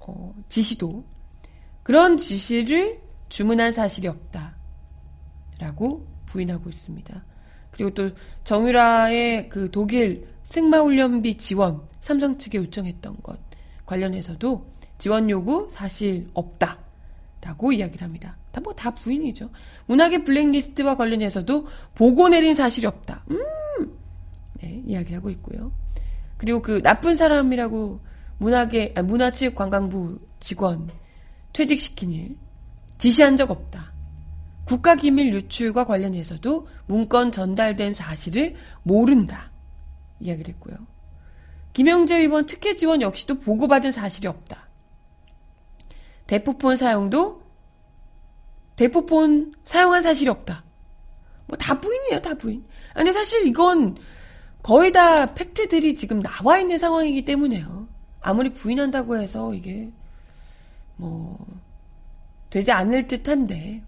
어, 0.00 0.34
지시도 0.48 1.04
그런 1.82 2.16
지시를 2.16 3.00
주문한 3.28 3.72
사실이 3.72 4.08
없다라고 5.58 6.06
부인하고 6.26 6.68
있습니다. 6.68 7.24
그리고 7.70 7.90
또 7.90 8.10
정유라의 8.44 9.50
그 9.50 9.70
독일 9.70 10.26
승마훈련비 10.44 11.36
지원 11.36 11.82
삼성 12.00 12.38
측에 12.38 12.58
요청했던 12.58 13.18
것 13.22 13.38
관련해서도 13.84 14.66
지원 14.96 15.28
요구 15.28 15.68
사실 15.70 16.30
없다라고 16.32 17.72
이야기를 17.72 18.02
합니다. 18.02 18.36
다 18.56 18.60
뭐다 18.62 18.90
뭐 18.90 18.94
부인이죠. 18.94 19.50
문학의 19.84 20.24
블랙리스트와 20.24 20.96
관련해서도 20.96 21.66
보고 21.94 22.28
내린 22.30 22.54
사실이 22.54 22.86
없다. 22.86 23.24
음, 23.30 23.98
네, 24.62 24.82
이야기를 24.86 25.18
하고 25.18 25.28
있고요. 25.30 25.72
그리고 26.38 26.62
그 26.62 26.80
나쁜 26.82 27.14
사람이라고 27.14 28.00
문학의 28.38 28.94
아, 28.96 29.02
문화체육 29.02 29.54
관광부 29.54 30.20
직원 30.40 30.90
퇴직시킨 31.52 32.12
일 32.12 32.36
지시한 32.96 33.36
적 33.36 33.50
없다. 33.50 33.92
국가기밀 34.64 35.34
유출과 35.34 35.84
관련해서도 35.84 36.66
문건 36.86 37.32
전달된 37.32 37.92
사실을 37.92 38.56
모른다. 38.82 39.52
이야기를 40.20 40.54
했고요. 40.54 40.76
김영재 41.74 42.16
의원 42.20 42.46
특혜 42.46 42.74
지원 42.74 43.02
역시도 43.02 43.40
보고받은 43.40 43.92
사실이 43.92 44.26
없다. 44.28 44.66
대포폰 46.26 46.76
사용도 46.76 47.45
대포폰 48.76 49.54
사용한 49.64 50.02
사실이 50.02 50.28
없다. 50.30 50.64
뭐 51.46 51.56
다 51.58 51.80
부인이에요, 51.80 52.20
다 52.22 52.34
부인. 52.34 52.64
근데 52.94 53.12
사실 53.12 53.46
이건 53.46 53.96
거의 54.62 54.90
다 54.92 55.34
팩트들이 55.34 55.94
지금 55.94 56.20
나와 56.20 56.58
있는 56.58 56.78
상황이기 56.78 57.24
때문에요. 57.24 57.88
아무리 58.20 58.50
부인한다고 58.52 59.16
해서 59.20 59.54
이게 59.54 59.90
뭐 60.96 61.38
되지 62.50 62.72
않을 62.72 63.06
듯한데 63.06 63.82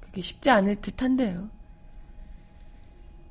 그게 0.00 0.20
쉽지 0.20 0.50
않을 0.50 0.76
듯한데요. 0.80 1.48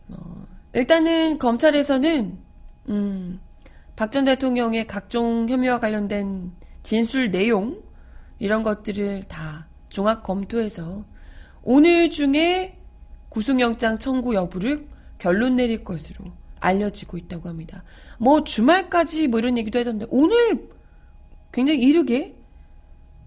뭐 0.08 0.48
일단은 0.74 1.38
검찰에서는 1.38 2.38
음, 2.90 3.40
박 3.96 4.10
전 4.12 4.26
대통령의 4.26 4.88
각종 4.88 5.48
혐의와 5.48 5.80
관련된 5.80 6.52
진술 6.84 7.30
내용 7.30 7.82
이런 8.42 8.64
것들을 8.64 9.26
다 9.28 9.68
종합 9.90 10.24
검토해서 10.24 11.06
오늘 11.62 12.10
중에 12.10 12.76
구속영장 13.30 14.00
청구 14.00 14.34
여부를 14.34 14.88
결론 15.20 15.58
내릴 15.58 15.84
것으로 15.84 16.26
알려지고 16.60 17.18
있다고 17.20 17.50
합니다. 17.50 17.84
뭐 18.18 18.44
주말까지 18.44 19.28
뭐 19.28 19.38
이런 19.38 19.60
얘기도 19.60 19.78
하던데 19.78 20.08
오늘 20.10 20.68
굉장히 21.52 21.82
이르게 21.82 22.36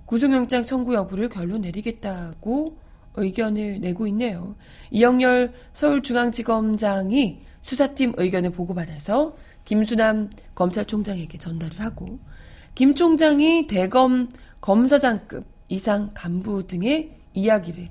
구속영장 0.07 0.64
청구 0.64 0.94
여부를 0.94 1.29
결론 1.29 1.61
내리겠다고 1.61 2.77
의견을 3.14 3.79
내고 3.83 4.09
있네요. 4.09 4.57
이영렬 4.90 5.53
서울중앙지검장이 5.74 7.40
수사팀 7.62 8.14
의견을 8.16 8.50
보고받아서 8.50 9.37
김수남 9.64 10.31
검찰총장에게 10.57 11.38
전달을 11.38 11.79
하고 11.79 12.18
김 12.74 12.96
총장이 12.96 13.68
대검 13.68 14.29
검사장급 14.64 15.44
이상 15.68 16.12
간부 16.14 16.66
등의 16.66 17.20
이야기를 17.35 17.90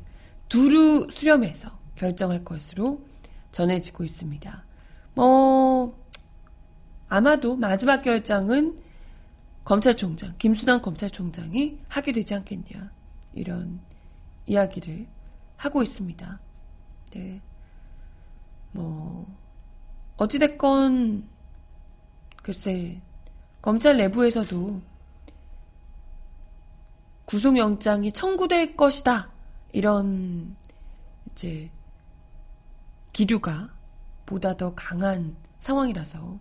두루 0.49 1.07
수렴해서 1.07 1.69
결정할 1.93 2.43
것으로 2.43 3.05
전해지고 3.51 4.03
있습니다. 4.03 4.63
뭐, 5.13 5.95
아마도 7.07 7.55
마지막 7.55 8.01
결정은 8.01 8.81
검찰총장, 9.63 10.33
김수남 10.39 10.81
검찰총장이 10.81 11.77
하게 11.87 12.11
되지 12.11 12.33
않겠냐. 12.33 12.91
이런 13.35 13.79
이야기를 14.47 15.05
하고 15.57 15.83
있습니다. 15.83 16.39
네. 17.11 17.39
뭐, 18.71 19.27
어찌됐건, 20.17 21.27
글쎄, 22.41 22.99
검찰 23.61 23.97
내부에서도 23.97 24.92
구속영장이 27.25 28.11
청구될 28.11 28.75
것이다. 28.75 29.29
이런, 29.71 30.55
이제, 31.31 31.71
기류가 33.13 33.69
보다 34.25 34.57
더 34.57 34.73
강한 34.75 35.35
상황이라서 35.59 36.39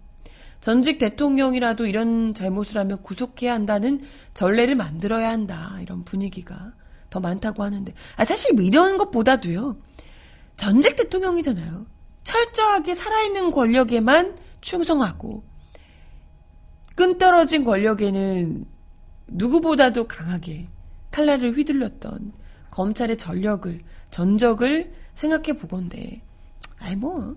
전직 0.60 0.98
대통령이라도 0.98 1.86
이런 1.86 2.34
잘못을 2.34 2.78
하면 2.78 3.02
구속해야 3.02 3.52
한다는 3.52 4.00
전례를 4.32 4.76
만들어야 4.76 5.30
한다. 5.30 5.76
이런 5.80 6.04
분위기가 6.04 6.72
더 7.10 7.20
많다고 7.20 7.62
하는데. 7.62 7.92
아, 8.16 8.24
사실 8.24 8.54
뭐 8.54 8.64
이런 8.64 8.96
것보다도요. 8.96 9.76
전직 10.56 10.96
대통령이잖아요. 10.96 11.86
철저하게 12.24 12.94
살아있는 12.94 13.50
권력에만 13.50 14.38
충성하고, 14.60 15.42
끈 16.94 17.18
떨어진 17.18 17.64
권력에는 17.64 18.64
누구보다도 19.26 20.06
강하게 20.06 20.68
칼날을 21.12 21.56
휘둘렀던 21.56 22.32
검찰의 22.72 23.18
전력을, 23.18 23.80
전적을 24.10 24.92
생각해 25.14 25.58
보건데, 25.58 26.22
아이 26.80 26.96
뭐 26.96 27.36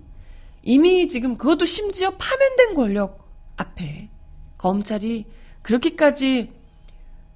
이미 0.64 1.08
지금 1.08 1.38
그것도 1.38 1.66
심지어 1.66 2.12
파면된 2.18 2.74
권력 2.74 3.30
앞에 3.58 4.10
검찰이 4.58 5.26
그렇게까지 5.62 6.52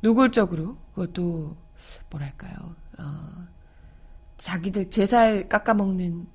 노골적으로 0.02 0.78
그것도 0.94 1.56
뭐랄까요 2.10 2.76
어, 2.98 3.48
자기들 4.38 4.90
제살 4.90 5.48
깎아먹는 5.48 6.28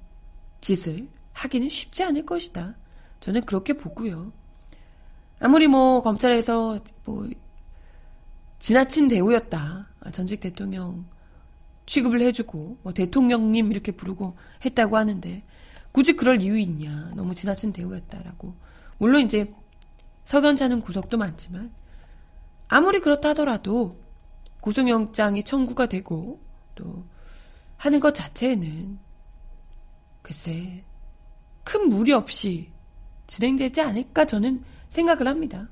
짓을 0.60 1.08
하기는 1.32 1.68
쉽지 1.68 2.04
않을 2.04 2.24
것이다. 2.24 2.76
저는 3.20 3.44
그렇게 3.44 3.72
보고요. 3.72 4.32
아무리 5.40 5.66
뭐 5.66 6.02
검찰에서 6.02 6.80
뭐 7.04 7.28
지나친 8.60 9.08
대우였다. 9.08 9.88
전직 10.12 10.40
대통령 10.40 11.06
취급을 11.86 12.20
해주고 12.22 12.78
뭐 12.82 12.94
대통령님 12.94 13.70
이렇게 13.70 13.92
부르고 13.92 14.36
했다고 14.64 14.96
하는데 14.96 15.44
굳이 15.92 16.14
그럴 16.14 16.42
이유 16.42 16.58
있냐. 16.58 17.12
너무 17.14 17.34
지나친 17.34 17.72
대우였다라고. 17.72 18.54
물론 18.98 19.22
이제 19.22 19.54
석연찮은 20.24 20.80
구석도 20.80 21.16
많지만 21.18 21.72
아무리 22.68 23.00
그렇다 23.00 23.30
하더라도 23.30 24.00
구속영장이 24.60 25.44
청구가 25.44 25.86
되고 25.86 26.40
또 26.74 27.04
하는 27.76 28.00
것 28.00 28.14
자체는 28.14 28.98
글쎄 30.22 30.84
큰 31.64 31.88
무리 31.88 32.12
없이 32.12 32.72
진행되지 33.26 33.80
않을까 33.80 34.24
저는 34.24 34.64
생각을 34.88 35.28
합니다. 35.28 35.68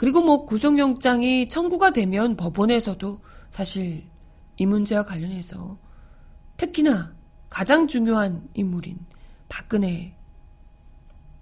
네. 0.00 0.06
그리고 0.06 0.22
뭐 0.22 0.46
구속영장이 0.46 1.48
청구가 1.48 1.92
되면 1.92 2.34
법원에서도 2.36 3.20
사실 3.50 4.08
이 4.56 4.64
문제와 4.64 5.04
관련해서 5.04 5.78
특히나 6.56 7.14
가장 7.50 7.86
중요한 7.86 8.48
인물인 8.54 8.98
박근혜 9.48 10.16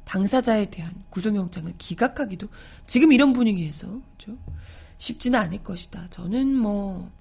당사자에 0.04 0.70
대한 0.70 1.04
구속영장을 1.10 1.72
기각하기도 1.78 2.48
지금 2.86 3.12
이런 3.12 3.32
분위기에서 3.32 3.86
그렇죠? 4.16 4.36
쉽지는 4.98 5.38
않을 5.38 5.62
것이다. 5.62 6.08
저는 6.10 6.56
뭐 6.56 7.12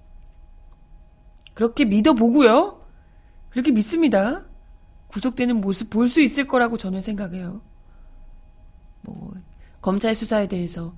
그렇게 1.54 1.84
믿어보고요. 1.84 2.84
그렇게 3.50 3.70
믿습니다. 3.70 4.44
구속되는 5.06 5.60
모습 5.60 5.88
볼 5.90 6.08
수 6.08 6.20
있을 6.20 6.48
거라고 6.48 6.76
저는 6.76 7.02
생각해요. 7.02 7.60
검찰 9.80 10.16
수사에 10.16 10.48
대해서 10.48 10.94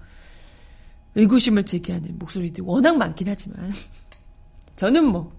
의구심을 1.15 1.65
제기하는 1.65 2.19
목소리들이 2.19 2.63
워낙 2.65 2.97
많긴 2.97 3.29
하지만 3.29 3.71
저는 4.77 5.05
뭐 5.05 5.33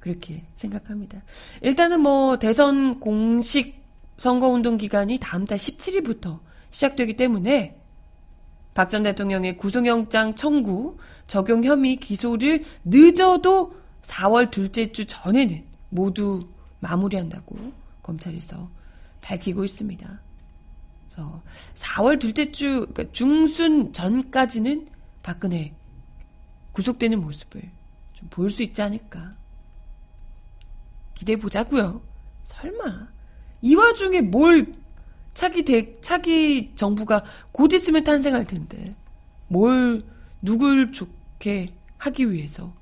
그렇게 0.00 0.44
생각합니다. 0.56 1.22
일단은 1.62 2.00
뭐 2.00 2.38
대선 2.38 3.00
공식 3.00 3.80
선거운동 4.18 4.78
기간이 4.78 5.18
다음 5.20 5.44
달 5.44 5.58
17일부터 5.58 6.40
시작되기 6.70 7.16
때문에 7.16 7.76
박 8.74 8.88
전 8.88 9.02
대통령의 9.02 9.56
구속영장 9.56 10.36
청구 10.36 10.96
적용 11.26 11.64
혐의 11.64 11.96
기소를 11.96 12.64
늦어도 12.84 13.74
4월 14.02 14.50
둘째 14.50 14.90
주 14.92 15.04
전에는 15.06 15.64
모두 15.90 16.48
마무리한다고 16.80 17.56
검찰에서 18.02 18.70
밝히고 19.20 19.64
있습니다. 19.64 20.20
그래서 21.20 21.42
4월 21.74 22.18
둘째 22.18 22.50
주 22.50 22.86
그러니까 22.90 23.04
중순 23.12 23.92
전까지는 23.92 24.88
박근혜 25.22 25.74
구속되는 26.72 27.20
모습을 27.20 27.62
좀 28.14 28.28
보일 28.30 28.50
수 28.50 28.62
있지 28.62 28.80
않을까 28.80 29.30
기대해 31.14 31.38
보자고요. 31.38 32.00
설마 32.44 33.08
이 33.60 33.74
와중에 33.74 34.22
뭘 34.22 34.72
차기 35.34 35.64
대 35.64 36.00
차기 36.00 36.72
정부가 36.74 37.24
곧 37.52 37.72
있으면 37.72 38.02
탄생할 38.02 38.46
텐데 38.46 38.94
뭘 39.48 40.02
누굴 40.40 40.92
좋게 40.92 41.74
하기 41.98 42.32
위해서 42.32 42.72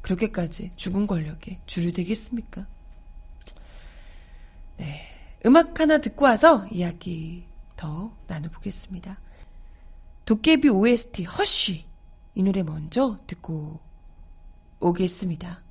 그렇게까지 0.00 0.70
죽은 0.76 1.06
권력에 1.06 1.60
줄이 1.66 1.92
되겠습니까? 1.92 2.66
네. 4.78 5.13
음악 5.46 5.78
하나 5.78 5.98
듣고 5.98 6.24
와서 6.24 6.66
이야기 6.70 7.44
더 7.76 8.16
나눠보겠습니다. 8.28 9.18
도깨비 10.24 10.70
OST 10.70 11.24
허쉬 11.24 11.84
이 12.34 12.42
노래 12.42 12.62
먼저 12.62 13.18
듣고 13.26 13.78
오겠습니다. 14.80 15.62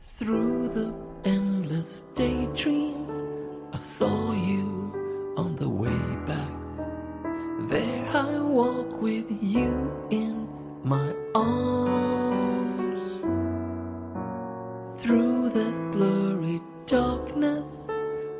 Through 0.00 0.70
the 0.74 0.92
endless 1.24 2.04
daydream, 2.14 3.08
I 3.72 3.78
saw 3.78 4.32
you 4.32 4.92
on 5.36 5.56
the 5.56 5.68
way 5.68 5.98
back. 6.26 6.52
There 7.68 8.06
I 8.10 8.38
walk 8.38 9.00
with 9.00 9.30
you 9.40 9.90
in 10.10 10.46
my 10.84 11.14
arms. 11.34 13.00
Through 15.00 15.50
the 15.54 15.72
blurry 15.90 16.60
darkness, 16.86 17.88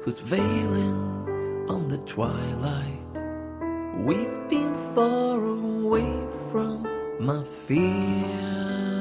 who's 0.03 0.21
veiling 0.21 1.67
on 1.69 1.89
the 1.89 1.99
twilight. 1.99 3.01
We've 4.05 4.49
been 4.49 4.75
far 4.95 5.43
away 5.43 6.27
from 6.51 6.87
my 7.21 7.43
fears. 7.45 8.94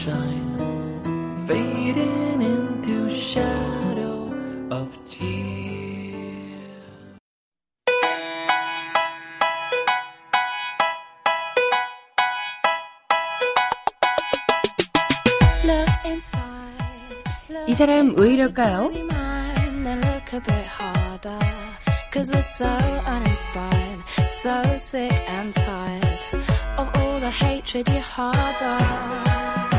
sunshine, 0.00 1.44
fading 1.46 2.40
into 2.40 3.10
shadow 3.14 4.32
of 4.70 4.88
tears. 5.08 5.36
이 17.68 17.74
사람 17.74 18.14
왜 18.16 18.34
이럴까요? 18.34 18.92
Cause 22.12 22.32
we're 22.32 22.40
so 22.40 22.64
uninspired, 23.04 24.00
so 24.30 24.62
sick 24.78 25.12
and 25.28 25.52
tired 25.52 26.20
of 26.78 26.88
all 26.96 27.20
the 27.20 27.30
hatred 27.30 27.86
you 27.90 28.00
harbor. 28.00 29.69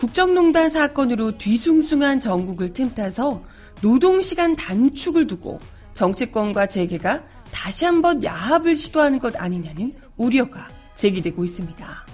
국정농단 0.00 0.70
사건으로 0.70 1.36
뒤숭숭한 1.36 2.20
전국을 2.20 2.72
틈타서 2.72 3.42
노동시간 3.82 4.56
단축을 4.56 5.26
두고 5.26 5.60
정치권과 5.92 6.68
재계가 6.68 7.22
다시 7.52 7.84
한번 7.84 8.24
야합을 8.24 8.78
시도하는 8.78 9.18
것 9.18 9.38
아니냐는 9.38 9.92
우려가 10.16 10.66
제기되고 10.94 11.44
있습니다. 11.44 12.06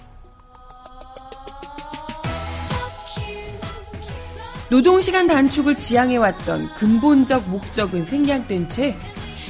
노동시간 4.68 5.28
단축을 5.28 5.76
지향해왔던 5.76 6.74
근본적 6.74 7.48
목적은 7.48 8.04
생략된 8.04 8.68
채 8.68 8.96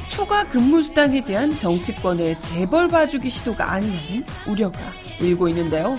초과 0.08 0.46
근무수당에 0.48 1.24
대한 1.24 1.56
정치권의 1.56 2.38
재벌 2.42 2.88
봐주기 2.88 3.30
시도가 3.30 3.72
아니냐는 3.72 4.22
우려가 4.46 4.78
일고 5.20 5.48
있는데요. 5.48 5.98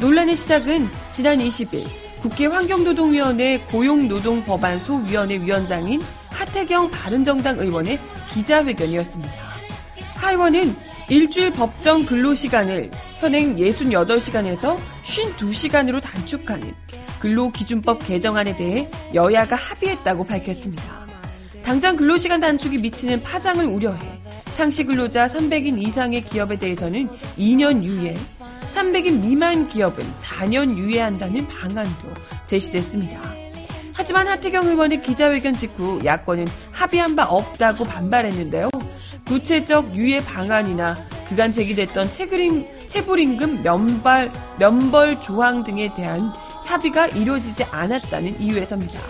논란의 0.00 0.36
시작은 0.36 0.88
지난 1.12 1.38
20일 1.38 1.84
국회 2.22 2.46
환경노동위원회 2.46 3.58
고용노동법안 3.70 4.78
소위원회 4.78 5.40
위원장인 5.40 6.00
하태경 6.30 6.92
바른정당 6.92 7.58
의원의 7.58 7.98
기자회견이었습니다. 8.28 9.32
하 10.14 10.30
의원은 10.30 10.76
일주일 11.08 11.50
법정 11.52 12.06
근로시간을 12.06 12.90
현행 13.18 13.56
68시간에서 13.56 14.78
52시간으로 15.02 16.00
단축하는 16.00 16.72
근로기준법 17.18 18.06
개정안에 18.06 18.54
대해 18.54 18.88
여야가 19.14 19.56
합의했다고 19.56 20.24
밝혔습니다. 20.24 21.08
당장 21.64 21.96
근로시간 21.96 22.38
단축이 22.40 22.78
미치는 22.78 23.24
파장을 23.24 23.64
우려해 23.66 24.20
상시 24.46 24.84
근로자 24.84 25.26
300인 25.26 25.80
이상의 25.82 26.22
기업에 26.22 26.56
대해서는 26.56 27.08
2년 27.36 27.82
유예, 27.82 28.14
300인 28.78 29.20
미만 29.20 29.66
기업은 29.66 29.98
4년 30.22 30.76
유예한다는 30.78 31.48
방안도 31.48 32.14
제시됐습니다. 32.46 33.20
하지만 33.92 34.28
하태경 34.28 34.68
의원의 34.68 35.02
기자회견 35.02 35.56
직후 35.56 35.98
야권은 36.04 36.46
합의한 36.70 37.16
바 37.16 37.24
없다고 37.24 37.84
반발했는데요. 37.84 38.70
구체적 39.26 39.96
유예 39.96 40.22
방안이나 40.22 40.94
그간 41.28 41.50
제기됐던 41.50 42.08
체불임금 42.86 43.64
면벌, 43.64 44.30
면벌 44.60 45.20
조항 45.22 45.64
등에 45.64 45.88
대한 45.92 46.32
합의가 46.64 47.08
이루어지지 47.08 47.64
않았다는 47.64 48.40
이유에서입니다. 48.40 49.00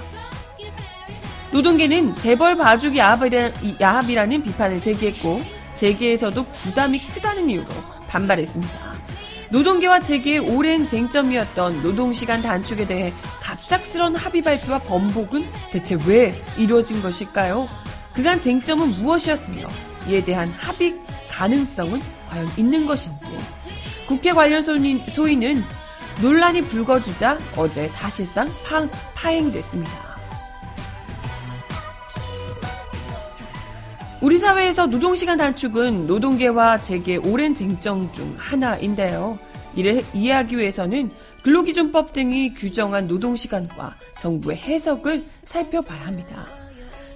노동계는 1.52 2.16
재벌 2.16 2.56
봐주기 2.56 2.98
야합이라, 2.98 4.26
는 4.26 4.42
비판을 4.42 4.80
제기했고 4.80 5.42
재계에서도 5.74 6.42
부담이 6.42 7.06
크다는 7.08 7.50
이유로 7.50 7.68
반발했습니다. 8.08 8.87
노동계와 9.50 10.00
재계의 10.00 10.40
오랜 10.40 10.86
쟁점이었던 10.86 11.82
노동시간 11.82 12.42
단축에 12.42 12.86
대해 12.86 13.12
갑작스런 13.40 14.14
합의 14.14 14.42
발표와 14.42 14.78
번복은 14.80 15.46
대체 15.70 15.96
왜 16.06 16.44
이루어진 16.58 17.00
것일까요? 17.00 17.66
그간 18.12 18.40
쟁점은 18.40 18.90
무엇이었으며 19.02 19.66
이에 20.06 20.22
대한 20.22 20.50
합의 20.50 20.96
가능성은 21.30 22.00
과연 22.28 22.48
있는 22.58 22.86
것인지 22.86 23.26
국회 24.06 24.32
관련 24.32 24.62
소위는 24.62 25.64
논란이 26.20 26.62
불거지자 26.62 27.38
어제 27.56 27.88
사실상 27.88 28.50
파, 28.64 28.86
파행됐습니다. 29.14 30.07
우리 34.28 34.36
사회에서 34.36 34.84
노동시간 34.84 35.38
단축은 35.38 36.06
노동계와 36.06 36.82
재계 36.82 37.16
오랜 37.16 37.54
쟁점 37.54 38.12
중 38.12 38.34
하나인데요. 38.36 39.38
이를 39.74 40.02
이해하기 40.12 40.58
위해서는 40.58 41.10
근로기준법 41.42 42.12
등이 42.12 42.52
규정한 42.52 43.06
노동시간과 43.06 43.94
정부의 44.20 44.58
해석을 44.58 45.24
살펴봐야 45.32 46.08
합니다. 46.08 46.46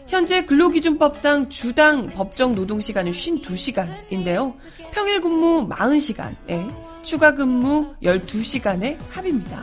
현재 0.06 0.46
근로기준법상 0.46 1.50
주당 1.50 2.06
법정 2.06 2.54
노동시간은 2.54 3.12
52시간인데요. 3.12 4.54
평일 4.90 5.20
근무 5.20 5.68
40시간에 5.68 6.74
추가 7.02 7.34
근무 7.34 7.94
12시간의 8.02 8.96
합입니다. 9.10 9.62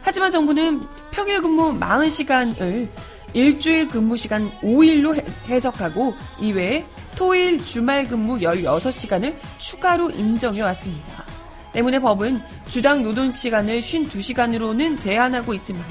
하지만 0.00 0.30
정부는 0.30 0.80
평일 1.10 1.42
근무 1.42 1.76
40시간을 1.76 2.88
일주일 3.34 3.88
근무 3.88 4.16
시간 4.16 4.50
5일로 4.60 5.22
해석하고 5.48 6.14
이외에 6.40 6.86
토일 7.16 7.62
주말 7.64 8.06
근무 8.06 8.38
16시간을 8.38 9.34
추가로 9.58 10.10
인정해 10.10 10.62
왔습니다. 10.62 11.24
때문에 11.72 11.98
법은 11.98 12.40
주당 12.68 13.02
노동 13.02 13.34
시간을 13.34 13.80
52시간으로는 13.80 14.98
제한하고 14.98 15.52
있지만 15.54 15.84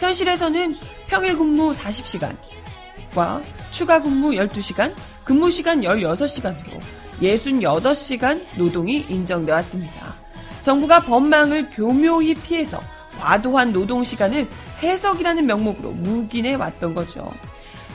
현실에서는 0.00 0.74
평일 1.06 1.36
근무 1.36 1.74
40시간과 1.74 3.42
추가 3.70 4.00
근무 4.00 4.30
12시간, 4.30 4.94
근무 5.24 5.50
시간 5.50 5.82
16시간으로 5.82 6.80
68시간 7.20 8.40
노동이 8.56 9.04
인정돼 9.08 9.52
왔습니다. 9.52 10.14
정부가 10.62 11.00
법망을 11.00 11.68
교묘히 11.70 12.34
피해서 12.34 12.80
과도한 13.18 13.72
노동 13.72 14.04
시간을 14.04 14.48
해석이라는 14.82 15.46
명목으로 15.46 15.90
묵인해 15.92 16.54
왔던 16.54 16.94
거죠. 16.94 17.32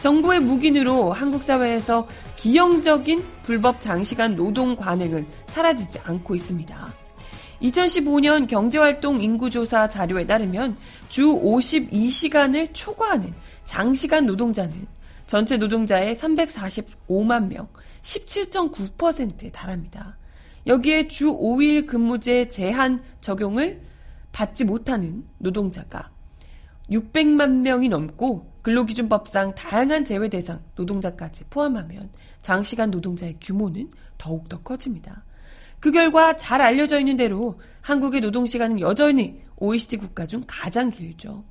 정부의 0.01 0.41
묵인으로 0.41 1.13
한국 1.13 1.43
사회에서 1.43 2.07
기형적인 2.35 3.23
불법 3.43 3.79
장시간 3.79 4.35
노동 4.35 4.75
관행은 4.75 5.25
사라지지 5.47 5.99
않고 6.03 6.35
있습니다. 6.35 6.93
2015년 7.61 8.47
경제활동 8.47 9.21
인구조사 9.21 9.87
자료에 9.87 10.25
따르면 10.25 10.75
주 11.07 11.23
52시간을 11.23 12.69
초과하는 12.73 13.33
장시간 13.63 14.25
노동자는 14.25 14.85
전체 15.25 15.55
노동자의 15.55 16.15
345만 16.15 17.47
명, 17.47 17.69
17.9%에 18.01 19.51
달합니다. 19.51 20.17
여기에 20.67 21.07
주 21.07 21.27
5일 21.27 21.87
근무제 21.87 22.49
제한 22.49 23.01
적용을 23.21 23.81
받지 24.33 24.65
못하는 24.65 25.23
노동자가 25.37 26.12
600만 26.89 27.61
명이 27.61 27.89
넘고 27.89 28.51
근로기준법상 28.61 29.55
다양한 29.55 30.05
제외 30.05 30.29
대상 30.29 30.61
노동자까지 30.75 31.45
포함하면 31.49 32.09
장시간 32.41 32.91
노동자의 32.91 33.37
규모는 33.41 33.91
더욱더 34.17 34.61
커집니다. 34.61 35.23
그 35.79 35.91
결과 35.91 36.35
잘 36.37 36.61
알려져 36.61 36.97
있는 36.99 37.17
대로 37.17 37.59
한국의 37.81 38.21
노동시간은 38.21 38.79
여전히 38.79 39.41
OECD 39.57 39.97
국가 39.97 40.25
중 40.25 40.43
가장 40.47 40.89
길죠. 40.89 41.43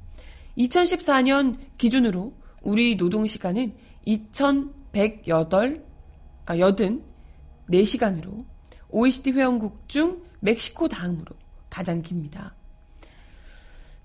2014년 0.56 1.58
기준으로 1.76 2.32
우리 2.62 2.96
노동시간은 2.96 3.74
2108, 4.04 5.84
아, 6.46 6.56
84시간으로 6.56 8.44
OECD 8.88 9.32
회원국 9.32 9.88
중 9.88 10.22
멕시코 10.40 10.88
다음으로 10.88 11.36
가장 11.68 12.02
깁니다. 12.02 12.54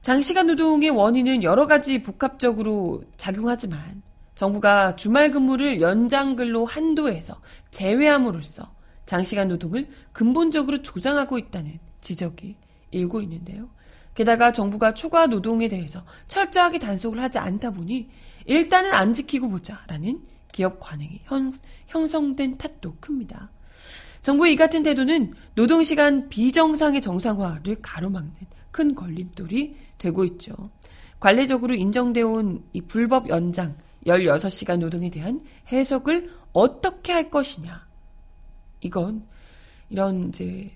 장시간 0.08 0.48
노동의 0.48 0.90
원인은 0.90 1.44
여러 1.44 1.68
가지 1.68 2.02
복합적으로 2.02 3.04
작용하지만 3.18 4.02
정부가 4.36 4.96
주말 4.96 5.32
근무를 5.32 5.82
연장 5.82 6.38
근로 6.38 6.66
한도에서 6.66 7.36
제외함으로써 7.72 8.72
장시간 9.06 9.50
노동을 9.50 9.90
근본적으로 10.14 10.82
조장하고 10.82 11.38
있다는 11.38 11.80
지적이 12.00 12.56
일고 12.92 13.20
있는데요. 13.20 13.68
게다가 14.16 14.54
정부가 14.54 14.94
초과 14.94 15.28
노동에 15.28 15.68
대해서 15.68 16.06
철저하게 16.28 16.80
단속을 16.80 17.22
하지 17.22 17.38
않다 17.40 17.72
보니 17.72 18.08
일단은 18.46 18.94
안 18.94 19.12
지키고 19.12 19.50
보자라는 19.50 20.22
기업 20.54 20.80
관행이 20.80 21.20
형, 21.26 21.52
형성된 21.88 22.58
탓도 22.58 22.96
큽니다. 23.02 23.50
정부의 24.22 24.54
이 24.54 24.56
같은 24.56 24.84
태도는 24.84 25.34
노동시간 25.56 26.30
비정상의 26.30 27.02
정상화를 27.02 27.82
가로막는 27.82 28.32
큰 28.72 28.96
걸림돌이 28.96 29.87
되고 29.98 30.24
있죠. 30.24 30.54
관례적으로 31.20 31.74
인정되어 31.74 32.28
온 32.28 32.64
이 32.74 32.82
불법 32.82 33.30
연장 33.30 33.76
16시간 34.06 34.80
노동에 34.80 35.10
대한 35.10 35.44
해석을 35.72 36.32
어떻게 36.54 37.12
할 37.12 37.30
것이냐. 37.30 37.88
이건 38.82 39.26
이런 39.90 40.30
이제 40.30 40.72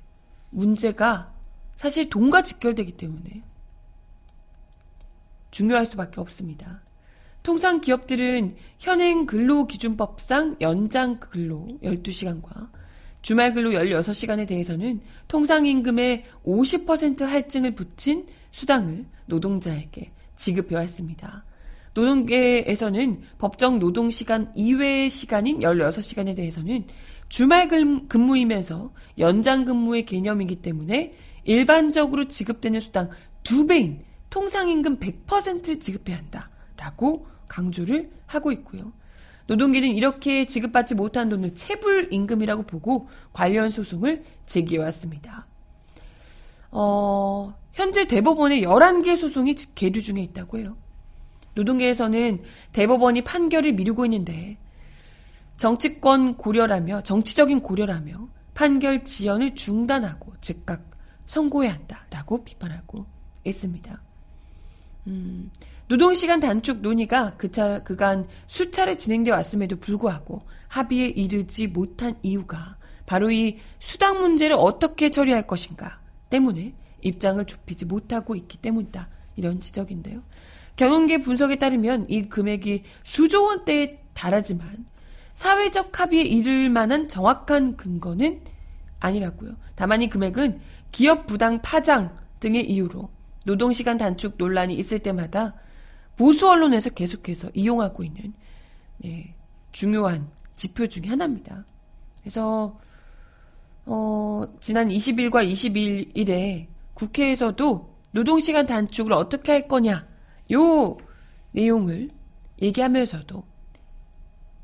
문제가 0.50 1.34
사실 1.76 2.10
돈과 2.10 2.44
직결되기 2.44 2.98
때문에 2.98 3.44
중요할 5.52 5.86
수밖에 5.86 6.20
없습니다. 6.22 6.82
통상 7.44 7.82
기업들은 7.82 8.56
현행 8.80 9.26
근로기준법상 9.26 10.58
연장 10.62 11.20
근로 11.20 11.68
12시간과 11.82 12.70
주말 13.22 13.54
근로 13.54 13.72
16시간에 13.72 14.48
대해서는 14.48 15.02
통상임금의 15.28 16.26
50% 16.46 17.22
할증을 17.22 17.76
붙인 17.76 18.28
수당을 18.52 19.06
노동자에게 19.26 20.12
지급해 20.36 20.76
왔습니다. 20.76 21.46
노동계에서는 21.94 23.22
법정 23.38 23.80
노동시간 23.80 24.52
이외의 24.56 25.10
시간인 25.10 25.60
16시간에 25.60 26.36
대해서는 26.36 26.86
주말 27.28 27.68
근무이면서 28.08 28.94
연장 29.18 29.66
근무의 29.66 30.06
개념이기 30.06 30.58
때문에 30.58 31.14
일반적으로 31.44 32.28
지급되는 32.28 32.80
수당 32.80 33.10
2배인 33.44 34.00
통상임금 34.30 35.00
100%를 35.00 35.80
지급해야 35.80 36.18
한다라고 36.18 37.28
강조를 37.48 38.12
하고 38.26 38.52
있고요. 38.52 38.94
노동계는 39.48 39.90
이렇게 39.90 40.46
지급받지 40.46 40.96
못한 40.96 41.28
돈을 41.28 41.56
체불임금이라고 41.56 42.64
보고 42.64 43.10
관련 43.34 43.70
소송을 43.70 44.24
제기해왔습니다. 44.46 45.46
어, 46.72 47.54
현재 47.74 48.06
대법원에 48.06 48.62
11개 48.62 49.16
소송이 49.16 49.56
계류 49.76 50.02
중에 50.02 50.22
있다고 50.22 50.60
해요. 50.60 50.78
노동계에서는 51.54 52.44
대법원이 52.74 53.24
판결을 53.24 53.74
미루고 53.74 54.06
있는데 54.06 54.58
정치권 55.58 56.38
고려라며 56.38 57.02
정치적인 57.04 57.62
고려라며 57.62 58.28
판결 58.54 59.04
지연을 59.04 59.56
중단하고 59.56 60.34
즉각 60.42 60.90
선고해야 61.26 61.74
한다라고 61.74 62.44
비판하고 62.44 63.06
있습니다. 63.44 64.02
음, 65.08 65.52
노동시간 65.88 66.40
단축 66.40 66.82
논의가 66.82 67.36
그차, 67.38 67.84
그간 67.84 68.28
수차례 68.48 68.98
진행되어 68.98 69.34
왔음에도 69.36 69.78
불구하고 69.78 70.42
합의에 70.68 71.08
이르지 71.08 71.68
못한 71.68 72.16
이유가 72.22 72.78
바로 73.06 73.32
이 73.32 73.58
수당 73.80 74.22
문제를 74.22 74.56
어떻게 74.58 75.10
처리할 75.10 75.48
것인가 75.48 76.00
때문에 76.30 76.74
입장을 77.02 77.44
좁히지 77.46 77.86
못하고 77.86 78.36
있기 78.36 78.58
때문이다. 78.58 79.08
이런 79.36 79.60
지적인데요. 79.60 80.22
경영계 80.76 81.20
분석에 81.20 81.58
따르면 81.58 82.10
이 82.10 82.24
금액이 82.30 82.84
수조 83.04 83.44
원대에 83.44 84.00
달하지만 84.14 84.86
사회적 85.34 86.00
합의에 86.00 86.24
이를 86.24 86.70
만한 86.70 87.08
정확한 87.08 87.78
근거는 87.78 88.42
아니라고요. 89.00 89.56
다만 89.76 90.02
이 90.02 90.10
금액은 90.10 90.60
기업 90.92 91.26
부당 91.26 91.62
파장 91.62 92.16
등의 92.40 92.70
이유로 92.70 93.10
노동시간 93.46 93.98
단축 93.98 94.36
논란이 94.38 94.76
있을 94.76 95.00
때마다 95.00 95.56
보수 96.18 96.48
언론에서 96.50 96.92
계속해서 96.92 97.50
이용하고 97.54 98.04
있는 98.04 98.34
네, 98.98 99.34
중요한 99.72 100.30
지표 100.56 100.88
중의 100.88 101.10
하나입니다. 101.10 101.66
그래서 102.22 102.80
어, 103.86 104.44
지난 104.60 104.90
20일과 104.90 105.50
21일에 105.52 106.68
국회에서도 106.94 108.00
노동시간 108.12 108.66
단축을 108.66 109.14
어떻게 109.14 109.52
할 109.52 109.68
거냐 109.68 110.08
요 110.52 110.98
내용을 111.52 112.10
얘기하면서도 112.62 113.44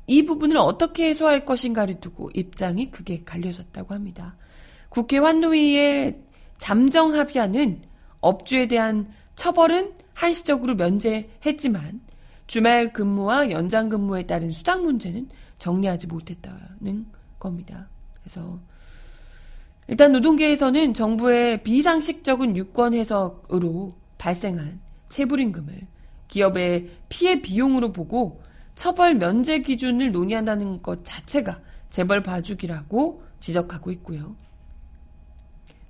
이 0.06 0.24
부분을 0.24 0.56
어떻게 0.56 1.08
해소할 1.08 1.44
것인가를 1.44 2.00
두고 2.00 2.30
입장이 2.34 2.90
크게 2.90 3.24
갈려졌다고 3.24 3.94
합니다. 3.94 4.36
국회 4.88 5.18
환노위의 5.18 6.22
잠정 6.56 7.14
합의안은 7.14 7.82
업주에 8.20 8.68
대한 8.68 9.10
처벌은 9.36 9.92
한시적으로 10.14 10.74
면제했지만 10.74 12.00
주말 12.46 12.92
근무와 12.92 13.50
연장 13.50 13.90
근무에 13.90 14.26
따른 14.26 14.50
수당 14.50 14.82
문제는 14.82 15.28
정리하지 15.58 16.06
못했다는 16.06 17.06
겁니다. 17.38 17.88
그래서 18.14 18.58
일단 19.88 20.12
노동계에서는 20.12 20.92
정부의 20.92 21.62
비상식적인 21.62 22.56
유권 22.56 22.92
해석으로 22.92 23.96
발생한 24.18 24.80
체불임금을 25.08 25.80
기업의 26.28 26.90
피해 27.08 27.40
비용으로 27.40 27.92
보고 27.92 28.42
처벌 28.74 29.14
면제 29.14 29.60
기준을 29.60 30.12
논의한다는 30.12 30.82
것 30.82 31.04
자체가 31.04 31.60
재벌 31.88 32.22
봐주기라고 32.22 33.22
지적하고 33.40 33.90
있고요. 33.92 34.36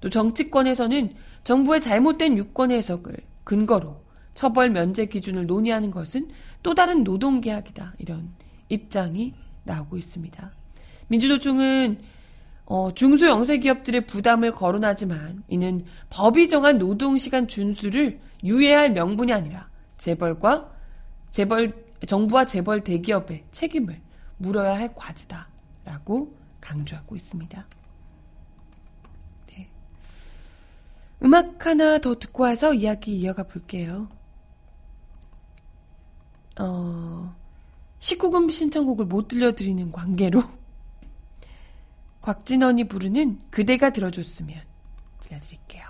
또 0.00 0.08
정치권에서는 0.08 1.11
정부의 1.42 1.80
잘못된 1.80 2.38
유권 2.38 2.70
해석을 2.70 3.16
근거로 3.42 4.04
처벌 4.34 4.70
면제 4.70 5.06
기준을 5.06 5.46
논의하는 5.46 5.90
것은 5.90 6.28
또 6.62 6.74
다른 6.74 7.02
노동계약이다. 7.02 7.94
이런 7.98 8.30
입장이 8.68 9.34
나오고 9.64 9.96
있습니다. 9.96 10.52
민주노총은 11.08 11.98
어, 12.70 12.92
중소영세 12.92 13.59
기업들의 13.59 14.07
부담을 14.07 14.52
거론하지만 14.52 15.42
이는 15.48 15.87
법이 16.11 16.50
정한 16.50 16.76
노동시간 16.76 17.48
준수를 17.48 18.20
유예할 18.44 18.92
명분이 18.92 19.33
아니라 19.33 19.70
재벌과 19.96 20.70
재벌 21.31 21.88
정부와 22.07 22.44
재벌 22.44 22.85
대기업의 22.85 23.44
책임을 23.52 24.02
물어야 24.37 24.76
할 24.76 24.94
과제다라고 24.94 26.37
강조하고 26.61 27.16
있습니다. 27.16 27.66
네. 29.46 29.70
음악 31.22 31.64
하나 31.64 31.98
더 31.98 32.18
듣고 32.18 32.42
와서 32.42 32.74
이야기 32.74 33.18
이어가 33.18 33.44
볼게요. 33.44 34.11
어, 36.61 37.35
19금 37.98 38.52
신청곡을 38.52 39.07
못 39.07 39.26
들려드리는 39.26 39.90
관계로 39.90 40.58
곽진원이 42.20 42.88
부르는 42.88 43.40
그대가 43.50 43.90
들어줬으면 43.90 44.61
들려드릴게요. 45.22 45.85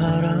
사랑 0.00 0.39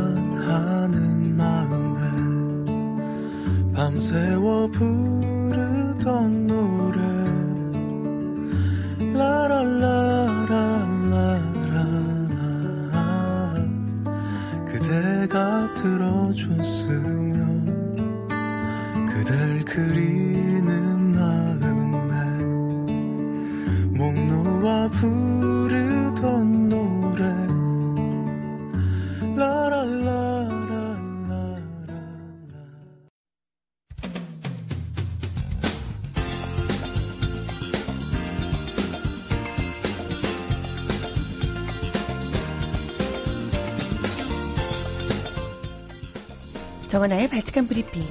정원아의 47.00 47.28
발칙한 47.28 47.66
브리핑. 47.66 48.02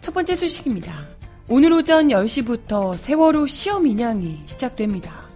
첫 0.00 0.14
번째 0.14 0.36
소식입니다. 0.36 1.08
오늘 1.48 1.72
오전 1.72 2.08
10시부터 2.08 2.96
세월호 2.96 3.48
시험 3.48 3.86
인양이 3.86 4.42
시작됩니다. 4.46 5.28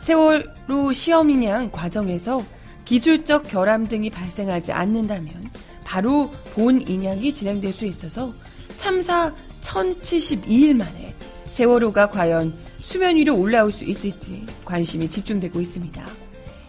세월호 0.00 0.92
시험 0.92 1.30
인양 1.30 1.70
과정에서 1.70 2.42
기술적 2.84 3.46
결함 3.46 3.86
등이 3.86 4.10
발생하지 4.10 4.72
않는다면 4.72 5.52
바로 5.84 6.32
본 6.54 6.82
인양이 6.82 7.32
진행될 7.32 7.72
수 7.72 7.86
있어서 7.86 8.32
참사 8.76 9.32
1072일 9.60 10.74
만에 10.74 11.07
세월호가 11.50 12.10
과연 12.10 12.52
수면 12.80 13.16
위로 13.16 13.36
올라올 13.36 13.72
수 13.72 13.84
있을지 13.84 14.44
관심이 14.64 15.08
집중되고 15.10 15.60
있습니다. 15.60 16.06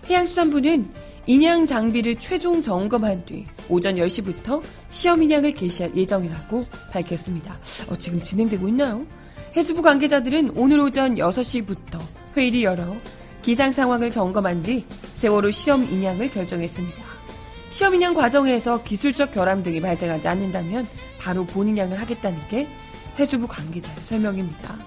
해양수산부는 0.08 0.90
인양 1.28 1.66
장비를 1.68 2.16
최종 2.16 2.62
점검한 2.62 3.26
뒤 3.26 3.46
오전 3.68 3.96
10시부터 3.96 4.62
시험 4.90 5.22
인양을 5.22 5.54
개시할 5.54 5.96
예정이라고 5.96 6.64
밝혔습니다. 6.92 7.56
어, 7.88 7.98
지금 7.98 8.20
진행되고 8.20 8.68
있나요? 8.70 9.06
해수부 9.56 9.82
관계자들은 9.82 10.54
오늘 10.56 10.80
오전 10.80 11.16
6시부터 11.16 12.00
회의를 12.36 12.64
열어 12.64 12.96
기상 13.42 13.72
상황을 13.72 14.12
점검한 14.12 14.64
뒤 14.64 14.84
세월호 15.14 15.52
시험 15.52 15.84
인양을 15.84 16.32
결정했습니다. 16.32 17.04
시험 17.70 17.94
인양 17.94 18.16
과정에서 18.16 18.84
기술적 18.84 19.32
결함 19.32 19.62
등이 19.62 19.82
발생하지 19.82 20.28
않는다면 20.28 20.88
바로 21.20 21.46
본 21.46 21.68
인양을 21.68 22.00
하겠다는 22.02 22.48
게 22.48 22.68
해수부 23.20 23.48
관계자의 23.48 23.98
설명입니다. 24.02 24.78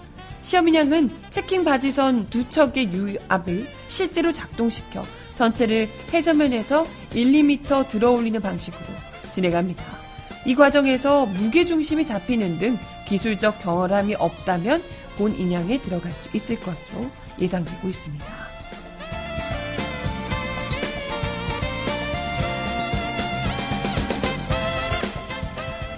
시험인양은 0.43 1.11
체킹 1.31 1.65
바지선 1.65 2.27
두 2.29 2.49
척의 2.49 2.93
유압을 2.93 3.69
실제로 3.89 4.33
작동시켜 4.33 5.05
전체를 5.35 5.89
해저면에서 6.13 6.87
1, 7.15 7.27
2m 7.33 7.89
들어올리는 7.89 8.41
방식으로 8.41 8.85
진행합니다. 9.31 9.85
이 10.45 10.55
과정에서 10.55 11.27
무게 11.27 11.65
중심이 11.65 12.05
잡히는 12.05 12.59
등 12.59 12.79
기술적 13.07 13.61
경험함이 13.63 14.17
없다면 14.17 14.83
본 15.17 15.35
인양에 15.35 15.81
들어갈 15.81 16.11
수 16.13 16.29
있을 16.35 16.59
것으로 16.61 17.11
예상되고 17.39 17.89
있습니다. 17.89 18.27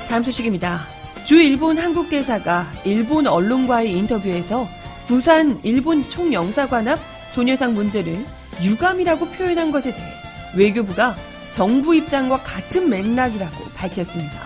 다음 0.09 0.23
소식입니다. 0.23 1.04
주 1.25 1.37
일본 1.37 1.79
한국 1.79 2.11
대사가 2.11 2.71
일본 2.85 3.27
언론과의 3.27 3.91
인터뷰에서 3.93 4.69
부산 5.07 5.59
일본 5.63 6.09
총영사관 6.11 6.87
앞 6.87 7.01
소녀상 7.31 7.73
문제를 7.73 8.23
유감이라고 8.63 9.29
표현한 9.31 9.73
것에 9.73 9.95
대해 9.95 10.13
외교부가 10.55 11.17
정부 11.51 11.95
입장과 11.95 12.43
같은 12.43 12.91
맥락이라고 12.91 13.65
밝혔습니다. 13.75 14.39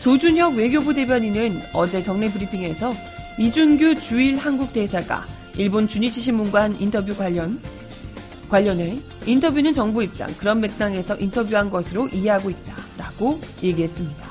조준혁 0.00 0.54
외교부 0.54 0.94
대변인은 0.94 1.60
어제 1.74 2.00
정례 2.00 2.28
브리핑에서 2.28 2.94
이준규 3.38 3.96
주일 3.96 4.38
한국 4.38 4.72
대사가 4.72 5.26
일본 5.58 5.86
주니치 5.86 6.22
신문과 6.22 6.62
한 6.62 6.80
인터뷰 6.80 7.14
관련 7.14 7.60
관련해 8.48 8.96
인터뷰는 9.26 9.74
정부 9.74 10.02
입장 10.02 10.34
그런 10.38 10.60
맥락에서 10.60 11.14
인터뷰한 11.16 11.68
것으로 11.68 12.08
이해하고 12.08 12.48
있다라고 12.48 13.38
얘기했습니다. 13.62 14.25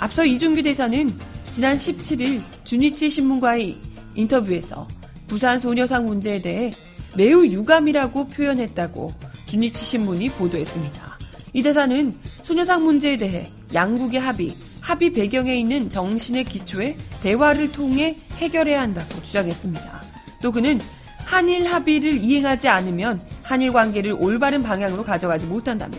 앞서 0.00 0.24
이준규 0.24 0.62
대사는 0.62 1.12
지난 1.52 1.76
17일 1.76 2.40
주니치 2.64 3.10
신문과의 3.10 3.76
인터뷰에서 4.14 4.88
부산 5.28 5.58
소녀상 5.58 6.06
문제에 6.06 6.40
대해 6.40 6.72
매우 7.18 7.44
유감이라고 7.44 8.28
표현했다고 8.28 9.10
주니치 9.44 9.84
신문이 9.84 10.30
보도했습니다. 10.30 11.18
이 11.52 11.62
대사는 11.62 12.14
소녀상 12.40 12.82
문제에 12.82 13.18
대해 13.18 13.50
양국의 13.74 14.20
합의, 14.20 14.56
합의 14.80 15.12
배경에 15.12 15.54
있는 15.54 15.90
정신의 15.90 16.44
기초에 16.44 16.96
대화를 17.22 17.70
통해 17.70 18.16
해결해야 18.36 18.80
한다고 18.80 19.22
주장했습니다. 19.22 20.02
또 20.40 20.50
그는 20.50 20.80
한일 21.26 21.66
합의를 21.66 22.16
이행하지 22.16 22.68
않으면 22.68 23.20
한일 23.42 23.74
관계를 23.74 24.16
올바른 24.18 24.62
방향으로 24.62 25.04
가져가지 25.04 25.46
못한다며 25.46 25.98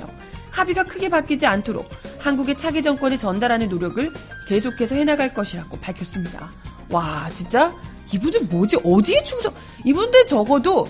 합의가 0.52 0.84
크게 0.84 1.10
바뀌지 1.10 1.46
않도록 1.46 1.90
한국의 2.20 2.58
차기 2.58 2.84
정권에 2.84 3.18
전달하는 3.18 3.68
노력을 3.70 4.12
계속해서 4.48 4.96
해나갈 4.96 5.34
것이라고 5.34 5.80
밝혔습니다. 5.80 6.52
와, 6.90 7.30
진짜 7.34 7.74
이분들 8.14 8.42
뭐지? 8.44 8.78
어디에 8.84 9.24
충성? 9.24 9.54
이분들 9.86 10.28
적어도 10.28 10.88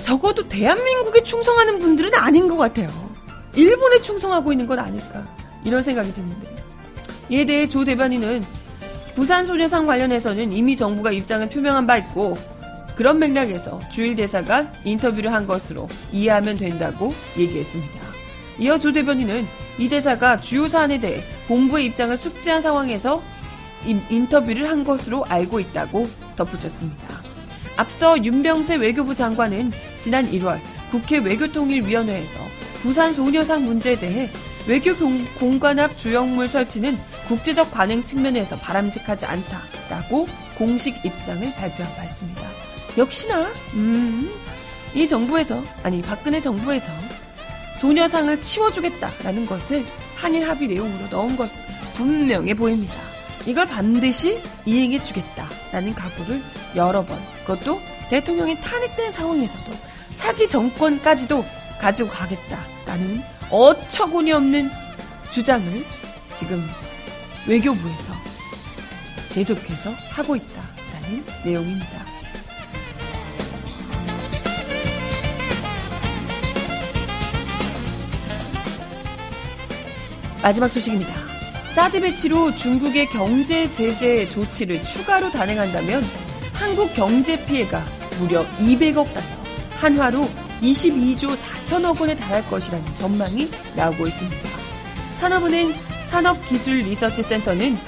적어도 0.00 0.48
대한민국에 0.48 1.22
충성하는 1.22 1.78
분들은 1.78 2.14
아닌 2.14 2.48
것 2.48 2.56
같아요. 2.56 2.88
일본에 3.54 4.00
충성하고 4.00 4.52
있는 4.52 4.66
건 4.66 4.78
아닐까 4.78 5.24
이런 5.64 5.82
생각이 5.82 6.12
드는데 6.14 6.56
이에 7.28 7.44
대해 7.44 7.68
조 7.68 7.84
대변인은 7.84 8.44
부산 9.14 9.46
소녀상 9.46 9.86
관련해서는 9.86 10.52
이미 10.52 10.74
정부가 10.74 11.12
입장을 11.12 11.48
표명한 11.48 11.86
바 11.86 11.98
있고 11.98 12.36
그런 12.96 13.18
맥락에서 13.18 13.80
주일 13.90 14.16
대사가 14.16 14.70
인터뷰를 14.84 15.32
한 15.32 15.46
것으로 15.46 15.88
이해하면 16.12 16.56
된다고 16.56 17.14
얘기했습니다. 17.38 18.11
이어 18.58 18.78
조 18.78 18.92
대변인은 18.92 19.46
이 19.78 19.88
대사가 19.88 20.38
주요 20.38 20.68
사안에 20.68 21.00
대해 21.00 21.22
본부의 21.48 21.86
입장을 21.86 22.16
숙지한 22.18 22.62
상황에서 22.62 23.22
인터뷰를 23.84 24.68
한 24.68 24.84
것으로 24.84 25.24
알고 25.24 25.60
있다고 25.60 26.08
덧붙였습니다. 26.36 27.22
앞서 27.76 28.22
윤병세 28.22 28.76
외교부 28.76 29.14
장관은 29.14 29.70
지난 29.98 30.30
1월 30.30 30.60
국회 30.90 31.18
외교통일위원회에서 31.18 32.40
부산 32.82 33.14
소녀상 33.14 33.64
문제에 33.64 33.98
대해 33.98 34.28
외교 34.66 34.94
공간 35.38 35.78
앞 35.78 35.96
조형물 35.98 36.48
설치는 36.48 36.98
국제적 37.26 37.72
관행 37.72 38.04
측면에서 38.04 38.56
바람직하지 38.56 39.26
않다라고 39.26 40.28
공식 40.56 41.04
입장을 41.04 41.52
발표한 41.54 41.96
바 41.96 42.04
있습니다. 42.04 42.42
역시나 42.98 43.50
음, 43.74 44.30
이 44.94 45.08
정부에서 45.08 45.62
아니 45.82 46.02
박근혜 46.02 46.40
정부에서 46.40 46.92
소녀상을 47.82 48.40
치워주겠다라는 48.40 49.44
것을 49.44 49.84
한일 50.14 50.48
합의 50.48 50.68
내용으로 50.68 51.08
넣은 51.10 51.36
것은 51.36 51.60
분명해 51.94 52.54
보입니다. 52.54 52.94
이걸 53.44 53.66
반드시 53.66 54.40
이행해 54.64 55.02
주겠다라는 55.02 55.92
각오를 55.92 56.40
여러 56.76 57.04
번 57.04 57.20
그것도 57.40 57.80
대통령이 58.08 58.60
탄핵된 58.60 59.10
상황에서도 59.10 59.72
차기 60.14 60.48
정권까지도 60.48 61.44
가지고 61.80 62.08
가겠다라는 62.10 63.20
어처구니 63.50 64.30
없는 64.30 64.70
주장을 65.32 65.66
지금 66.36 66.64
외교부에서 67.48 68.12
계속해서 69.32 69.90
하고 70.12 70.36
있다라는 70.36 71.24
내용입니다. 71.44 72.11
마지막 80.42 80.70
소식입니다. 80.70 81.14
사드 81.68 82.00
배치로 82.00 82.54
중국의 82.56 83.08
경제 83.10 83.70
제재 83.72 84.28
조치를 84.28 84.82
추가로 84.82 85.30
단행한다면 85.30 86.02
한국 86.52 86.92
경제 86.94 87.42
피해가 87.46 87.84
무려 88.18 88.44
200억 88.58 89.04
달러, 89.14 89.26
한화로 89.76 90.28
22조 90.60 91.36
4천억 91.36 92.00
원에 92.00 92.14
달할 92.16 92.46
것이라는 92.50 92.94
전망이 92.96 93.50
나오고 93.76 94.06
있습니다. 94.08 94.48
산업은행 95.14 95.74
산업기술리서치센터는 96.06 97.78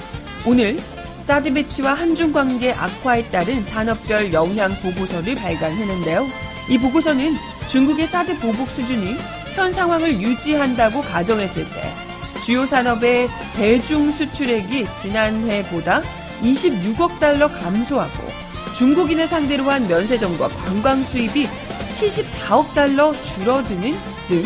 오늘 0.45 0.79
사드 1.19 1.53
배치와 1.53 1.93
한중 1.93 2.31
관계 2.31 2.71
악화에 2.71 3.29
따른 3.31 3.63
산업별 3.65 4.31
영향 4.31 4.71
보고서를 4.75 5.35
발간했는데요. 5.35 6.25
이 6.69 6.77
보고서는 6.77 7.33
중국의 7.67 8.07
사드 8.07 8.39
보복 8.39 8.69
수준이 8.69 9.15
현 9.55 9.71
상황을 9.71 10.21
유지한다고 10.21 11.01
가정했을 11.01 11.63
때 11.71 12.04
주요 12.45 12.63
산업의 12.63 13.27
대중 13.55 14.11
수출액이 14.11 14.85
지난해보다 15.01 16.03
26억 16.43 17.19
달러 17.19 17.47
감소하고 17.47 18.29
중국인을 18.77 19.27
상대로 19.27 19.71
한 19.71 19.87
면세점과 19.87 20.49
관광 20.49 21.03
수입이 21.03 21.47
74억 21.95 22.75
달러 22.75 23.19
줄어드는 23.19 23.95
등 24.27 24.43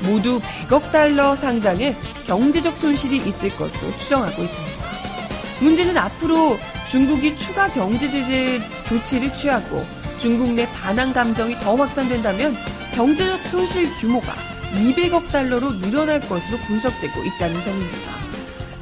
모두 0.00 0.40
100억 0.40 0.92
달러 0.92 1.36
상당의 1.36 1.94
경제적 2.26 2.74
손실이 2.74 3.18
있을 3.18 3.54
것으로 3.54 3.94
추정하고 3.98 4.44
있습니다. 4.44 4.86
문제는 5.60 5.98
앞으로 5.98 6.56
중국이 6.88 7.36
추가 7.36 7.68
경제 7.68 8.10
제재 8.10 8.62
조치를 8.86 9.34
취하고 9.34 9.84
중국 10.18 10.54
내 10.54 10.66
반항 10.70 11.12
감정이 11.12 11.58
더 11.58 11.76
확산된다면 11.76 12.56
경제적 12.94 13.46
손실 13.48 13.94
규모가 13.96 14.51
200억 14.74 15.28
달러로 15.30 15.78
늘어날 15.80 16.20
것으로 16.20 16.58
분석되고 16.66 17.24
있다는 17.24 17.62
점입니다. 17.62 18.12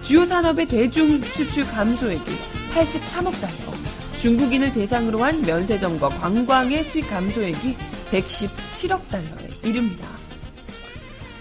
주요 0.03 0.25
산업의 0.25 0.67
대중 0.67 1.21
수출 1.21 1.65
감소액이 1.65 2.25
83억 2.73 3.33
달러, 3.41 3.81
중국인을 4.19 4.73
대상으로 4.73 5.23
한 5.23 5.41
면세점과 5.43 6.09
관광의 6.09 6.85
수익 6.85 7.09
감소액이 7.09 7.77
117억 8.11 9.09
달러에 9.09 9.49
이릅니다. 9.65 10.07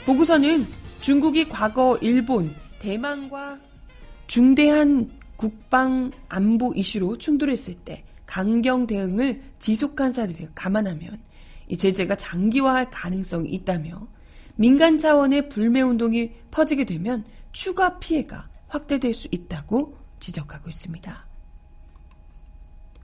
보고서는 0.05 0.65
중국이 1.01 1.47
과거 1.47 1.97
일본, 2.01 2.53
대만과 2.79 3.59
중대한 4.27 5.09
국방 5.35 6.11
안보 6.27 6.73
이슈로 6.75 7.17
충돌했을 7.17 7.75
때 7.75 8.03
강경 8.25 8.87
대응을 8.87 9.41
지속한 9.59 10.11
사례를 10.11 10.49
감안하면 10.53 11.19
이 11.67 11.77
제재가 11.77 12.15
장기화할 12.15 12.89
가능성이 12.89 13.49
있다며 13.49 14.07
민간 14.59 14.97
차원의 14.97 15.47
불매 15.47 15.79
운동이 15.79 16.33
퍼지게 16.51 16.83
되면 16.83 17.23
추가 17.53 17.97
피해가 17.97 18.49
확대될 18.67 19.13
수 19.13 19.29
있다고 19.31 19.97
지적하고 20.19 20.67
있습니다. 20.67 21.25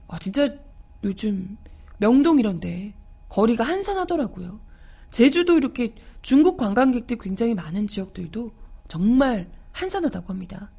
아, 0.08 0.18
진짜 0.18 0.54
요즘 1.02 1.56
명동 1.96 2.38
이런데 2.38 2.92
거리가 3.30 3.64
한산하더라고요. 3.64 4.60
제주도 5.10 5.56
이렇게 5.56 5.94
중국 6.20 6.58
관광객들 6.58 7.16
굉장히 7.16 7.54
많은 7.54 7.86
지역들도 7.86 8.52
정말 8.88 9.50
한산하다고 9.72 10.28
합니다. 10.28 10.70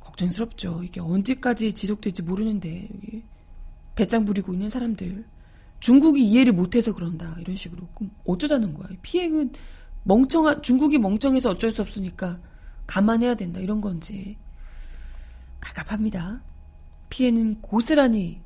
걱정스럽죠. 0.00 0.80
이게 0.82 0.98
언제까지 0.98 1.74
지속될지 1.74 2.22
모르는데 2.22 2.88
배짱 3.96 4.24
부리고 4.24 4.54
있는 4.54 4.70
사람들 4.70 5.26
중국이 5.80 6.24
이해를 6.28 6.52
못해서 6.52 6.94
그런다. 6.94 7.36
이런 7.40 7.56
식으로. 7.56 7.86
그럼 7.94 8.10
어쩌자는 8.24 8.74
거야? 8.74 8.88
피해는 9.02 9.52
멍청한 10.04 10.62
중국이 10.62 10.98
멍청해서 10.98 11.50
어쩔 11.50 11.72
수 11.72 11.82
없으니까 11.82 12.40
감안해야 12.86 13.34
된다. 13.34 13.60
이런 13.60 13.80
건지 13.80 14.36
갑갑합니다. 15.60 16.42
피해는 17.08 17.60
고스란히 17.60 18.40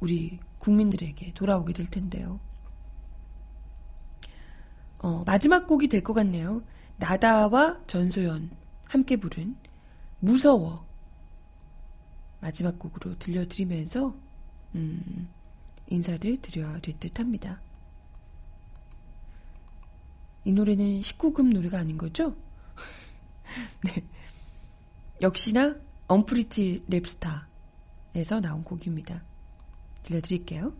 우리 0.00 0.38
국민들에게 0.58 1.32
돌아오게 1.34 1.72
될 1.72 1.86
텐데요. 1.90 2.40
어, 4.98 5.22
마지막 5.26 5.66
곡이 5.66 5.88
될 5.88 6.02
것 6.02 6.12
같네요. 6.12 6.62
나다와 6.98 7.78
전소연 7.86 8.50
함께 8.86 9.16
부른 9.16 9.56
무서워. 10.18 10.86
마지막 12.40 12.78
곡으로 12.78 13.18
들려드리면서 13.18 14.14
음, 14.74 15.28
인사를 15.90 16.40
드려야 16.40 16.80
될 16.80 16.98
듯 16.98 17.18
합니다. 17.18 17.60
이 20.44 20.52
노래는 20.52 21.00
19금 21.02 21.52
노래가 21.52 21.78
아닌 21.78 21.98
거죠? 21.98 22.34
네. 23.84 24.02
역시나 25.20 25.76
언프리티 26.06 26.84
랩스타에서 26.88 28.40
나온 28.40 28.64
곡입니다. 28.64 29.22
들려드릴게요. 30.02 30.72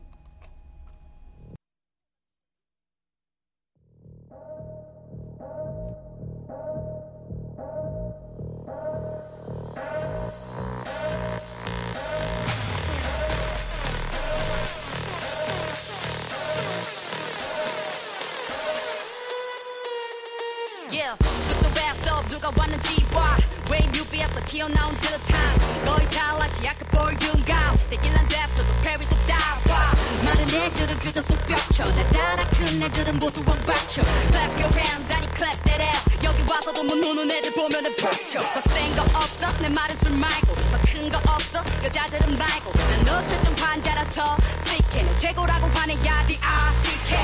튀어나온 24.61 24.95
듯한 24.97 25.85
거의 25.87 26.11
달라시아까 26.11 26.85
볼륨감 26.91 27.79
내길 27.89 28.15
안 28.15 28.29
됐어도 28.29 28.69
페리스 28.83 29.15
다와 29.27 29.93
말은 30.23 30.51
애들은 30.51 30.99
그저 30.99 31.23
속뼈쳐 31.23 31.85
내 31.95 32.11
따라 32.11 32.47
큰 32.51 32.83
애들은 32.83 33.19
모두 33.19 33.43
왕받쳐 33.47 34.03
Clap 34.03 34.63
your 34.63 34.79
hands 34.79 35.13
아니 35.15 35.27
clap 35.35 35.65
that 35.65 35.83
ass. 35.83 36.11
여기 36.23 36.43
와서도 36.47 36.83
못 36.83 36.95
노는 36.95 37.31
애들 37.31 37.55
보면은 37.55 37.97
버쳐 37.97 38.39
더센거 38.39 39.01
없어. 39.17 39.51
내 39.63 39.71
말은 39.71 39.97
술 39.97 40.13
말고. 40.13 40.55
더큰거 40.73 41.19
없어. 41.33 41.65
여자들은 41.83 42.37
말고. 42.37 42.73
난 43.07 43.25
어쨌든 43.25 43.57
환자라서 43.57 44.37
CK는 44.59 45.17
최고라고 45.17 45.69
화내야 45.69 46.27
D-R-C-K 46.27 47.19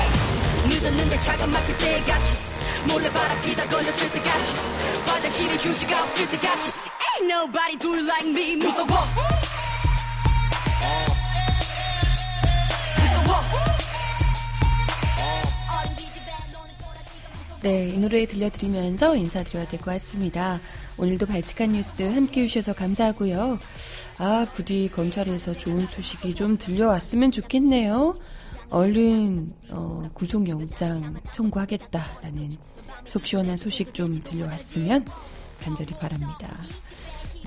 늦었는데 0.69 1.19
차가 1.19 1.45
막힐 1.45 1.77
때같이 1.77 2.35
몰래 2.87 3.07
바람 3.13 3.39
피다 3.41 3.67
걸렸을 3.67 4.09
때 4.09 4.19
같이 4.23 4.55
화장실에 5.05 5.55
휴지가 5.55 6.01
없을 6.01 6.27
때 6.29 6.37
같이 6.39 6.71
Ain't 6.71 6.86
nobody 7.37 7.77
do 7.77 7.93
like 8.01 8.25
me 8.25 8.55
무서워 8.55 8.87
네, 17.61 17.87
이 17.89 17.97
노래 17.97 18.25
들려드리면서 18.25 19.15
인사드려야 19.15 19.65
될 19.67 19.79
것 19.79 19.91
같습니다. 19.91 20.59
오늘도 20.97 21.25
발칙한 21.25 21.69
뉴스 21.73 22.03
함께 22.03 22.43
해주셔서 22.43 22.73
감사하고요. 22.73 23.59
아, 24.19 24.45
부디 24.53 24.89
검찰에서 24.93 25.53
좋은 25.53 25.85
소식이 25.85 26.35
좀 26.35 26.57
들려왔으면 26.57 27.31
좋겠네요. 27.31 28.13
얼른 28.69 29.53
어, 29.69 30.09
구속영장 30.13 31.19
청구하겠다라는 31.31 32.51
속 33.05 33.25
시원한 33.25 33.57
소식 33.57 33.93
좀 33.93 34.19
들려왔으면 34.19 35.05
간절히 35.61 35.93
바랍니다. 35.95 36.57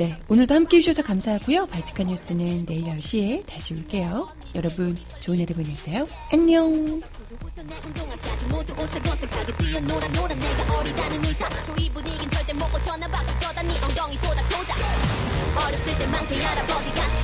네, 0.00 0.16
오늘도 0.28 0.54
함께 0.54 0.78
해주셔서 0.78 1.02
감사하고요. 1.02 1.66
발칙한 1.66 2.06
뉴스는 2.06 2.64
내일 2.64 2.84
10시에 2.84 3.44
다시 3.46 3.74
올게요. 3.74 4.30
여러분, 4.54 4.96
좋은 5.20 5.38
하루 5.38 5.52
보내세요. 5.54 6.08
안녕! 6.32 7.02
어렸을 15.66 15.98
때만큼 15.98 16.40
할아버지같이 16.40 17.22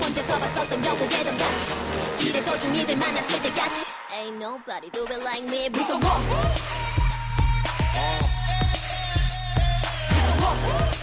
혼자서 0.00 0.38
봤었던 0.38 0.82
영국의 0.82 1.24
동같이 1.24 1.70
길에서 2.20 2.58
중이들 2.58 2.96
만났을 2.96 3.42
때같이 3.42 3.84
Ain't 4.12 4.36
nobody 4.36 4.90
do 4.90 5.02
it 5.02 5.20
like 5.22 5.46
me 5.46 5.68
무서워 5.68 6.00
무서워 10.08 10.93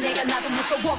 내가 0.00 0.24
나도 0.24 0.48
무서워 0.50 0.96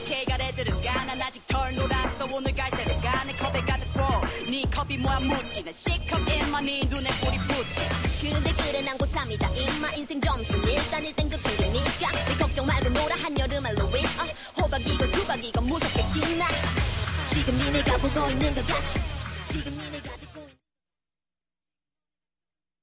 오케이 0.00 0.24
가래들은 0.24 0.82
가난 0.82 1.20
아직 1.20 1.44
덜 1.48 1.74
놀았어 1.74 2.26
오늘 2.30 2.54
갈 2.54 2.70
때로 2.70 3.00
가내 3.00 3.34
컵에 3.36 3.60
가득 3.62 3.86
부네 3.92 4.62
컵이 4.70 4.98
뭐야 4.98 5.20
묻지 5.20 5.64
난 5.64 5.72
C컵인만 5.72 6.64
네 6.64 6.80
눈에 6.88 7.08
불이 7.20 7.38
붙지. 7.38 7.80
근데 8.22 8.52
그래 8.52 8.82
난 8.82 8.96
고3이다. 8.98 9.56
임마 9.56 9.92
인생 9.94 10.20
점수 10.20 10.56
일단 10.68 11.02
1등급 11.02 11.42
챙기니까. 11.42 12.12
네 12.12 12.38
걱정 12.38 12.66
말고 12.66 12.88
놀아 12.90 13.16
한여름 13.16 13.66
할로윈. 13.66 14.04
어, 14.04 14.62
호박이건 14.62 15.12
수박이건 15.12 15.66
무섭게 15.66 16.02
신나 16.02 16.46
지금 17.36 17.52
니네가 17.58 17.98
보고 17.98 18.30
있는 18.30 18.54
것 18.54 18.66
같이 18.66 18.98
지금 19.44 19.70
니네 19.72 19.95